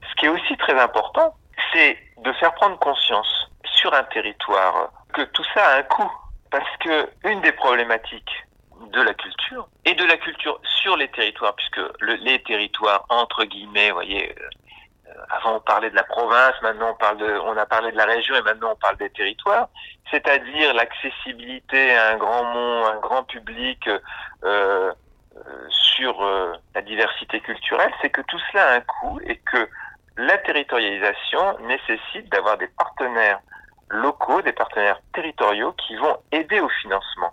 ce 0.09 0.15
qui 0.17 0.27
est 0.27 0.31
aussi 0.31 0.57
très 0.57 0.79
important 0.81 1.35
c'est 1.73 1.99
de 2.19 2.33
faire 2.35 2.55
prendre 2.55 2.79
conscience 2.79 3.51
sur 3.65 3.93
un 3.93 4.05
territoire 4.05 4.91
que 5.13 5.23
tout 5.23 5.45
ça 5.53 5.67
a 5.67 5.79
un 5.79 5.83
coût 5.83 6.13
parce 6.51 6.77
que 6.79 7.09
une 7.25 7.41
des 7.41 7.53
problématiques 7.53 8.47
de 8.91 9.01
la 9.01 9.15
culture 9.15 9.69
et 9.85 9.95
de 9.95 10.05
la 10.05 10.17
culture 10.17 10.61
sur 10.83 10.97
les 10.97 11.09
territoires, 11.09 11.55
puisque 11.55 11.81
le, 12.01 12.15
les 12.15 12.43
territoires 12.43 13.05
entre 13.09 13.45
guillemets, 13.45 13.89
vous 13.89 13.95
voyez, 13.95 14.35
euh, 14.39 15.13
avant 15.31 15.57
on 15.57 15.61
parlait 15.61 15.91
de 15.91 15.97
la 15.97 16.05
province, 16.05 16.55
maintenant 16.63 16.91
on 16.91 16.95
parle 16.95 17.19
de, 17.19 17.39
on 17.45 17.57
a 17.57 17.67
parlé 17.67 17.93
de 17.93 17.97
la 17.97 18.05
région 18.05 18.35
et 18.35 18.43
maintenant 18.43 18.73
on 18.73 18.77
parle 18.77 18.97
des 18.97 19.11
territoires, 19.11 19.69
c'est-à-dire 20.11 20.75
l'accessibilité 20.75 21.95
à 21.95 22.11
un 22.11 22.17
grand 22.17 22.45
monde, 22.45 22.87
un 22.87 23.01
grand 23.01 23.25
public 23.25 23.89
euh, 23.89 23.99
euh, 24.45 24.93
sur 25.71 26.23
la 26.75 26.83
diversité 26.83 27.41
culturelle, 27.41 27.93
c'est 28.01 28.11
que 28.11 28.21
tout 28.23 28.39
cela 28.51 28.69
a 28.69 28.75
un 28.77 28.81
coût 28.81 29.21
et 29.25 29.37
que 29.37 29.69
la 30.17 30.39
territorialisation 30.39 31.59
nécessite 31.61 32.31
d'avoir 32.31 32.59
des 32.59 32.69
partenaires 32.69 33.41
locaux, 33.89 34.43
des 34.43 34.53
partenaires 34.53 35.01
territoriaux 35.15 35.73
qui 35.73 35.97
vont 35.97 36.17
aider 36.33 36.61
au 36.61 36.69
financement. 36.69 37.33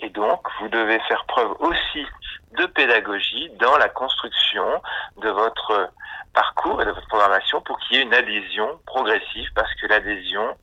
Et 0.00 0.10
donc, 0.10 0.46
vous 0.60 0.68
devez 0.68 0.98
faire 1.00 1.24
preuve 1.26 1.52
aussi 1.60 2.06
de 2.52 2.66
pédagogie 2.66 3.50
dans 3.58 3.76
la 3.78 3.88
construction 3.88 4.82
de 5.18 5.28
votre 5.30 5.90
parcours 6.32 6.82
et 6.82 6.84
de 6.84 6.90
votre 6.90 7.06
programmation 7.06 7.60
pour 7.62 7.78
qu'il 7.80 7.96
y 7.96 8.00
ait 8.00 8.02
une 8.02 8.14
adhésion 8.14 8.80
progressive 8.86 9.48
parce 9.54 9.72
que 9.74 9.86
l'adhésion 9.86 10.56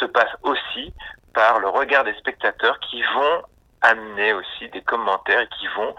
se 0.00 0.06
passe 0.06 0.34
aussi 0.42 0.92
par 1.34 1.58
le 1.60 1.68
regard 1.68 2.04
des 2.04 2.14
spectateurs 2.14 2.78
qui 2.80 3.02
vont 3.02 3.42
amener 3.82 4.32
aussi 4.32 4.68
des 4.70 4.82
commentaires 4.82 5.40
et 5.40 5.48
qui 5.58 5.66
vont, 5.76 5.94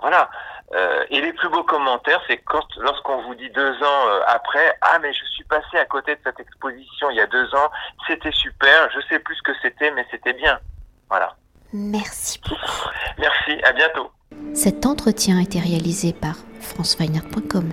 voilà. 0.00 0.30
Euh, 0.74 1.04
et 1.08 1.20
les 1.20 1.32
plus 1.32 1.48
beaux 1.48 1.64
commentaires, 1.64 2.20
c'est 2.26 2.38
quand 2.38 2.66
lorsqu'on 2.76 3.22
vous 3.22 3.34
dit 3.34 3.48
deux 3.50 3.82
ans 3.82 4.08
euh, 4.08 4.20
après, 4.26 4.76
ah 4.82 4.98
mais 4.98 5.12
je 5.12 5.24
suis 5.24 5.44
passé 5.44 5.78
à 5.78 5.86
côté 5.86 6.14
de 6.14 6.20
cette 6.22 6.40
exposition 6.40 7.10
il 7.10 7.16
y 7.16 7.20
a 7.20 7.26
deux 7.26 7.54
ans, 7.54 7.70
c'était 8.06 8.32
super, 8.32 8.90
je 8.90 9.00
sais 9.08 9.18
plus 9.18 9.34
ce 9.36 9.42
que 9.42 9.52
c'était, 9.62 9.90
mais 9.90 10.06
c'était 10.10 10.34
bien. 10.34 10.58
Voilà. 11.08 11.36
Merci 11.72 12.40
beaucoup. 12.42 12.88
Merci, 13.18 13.62
à 13.64 13.72
bientôt. 13.72 14.10
Cet 14.54 14.86
entretien 14.86 15.38
a 15.38 15.42
été 15.42 15.58
réalisé 15.58 16.12
par 16.12 16.36
franceweiner.com. 16.60 17.70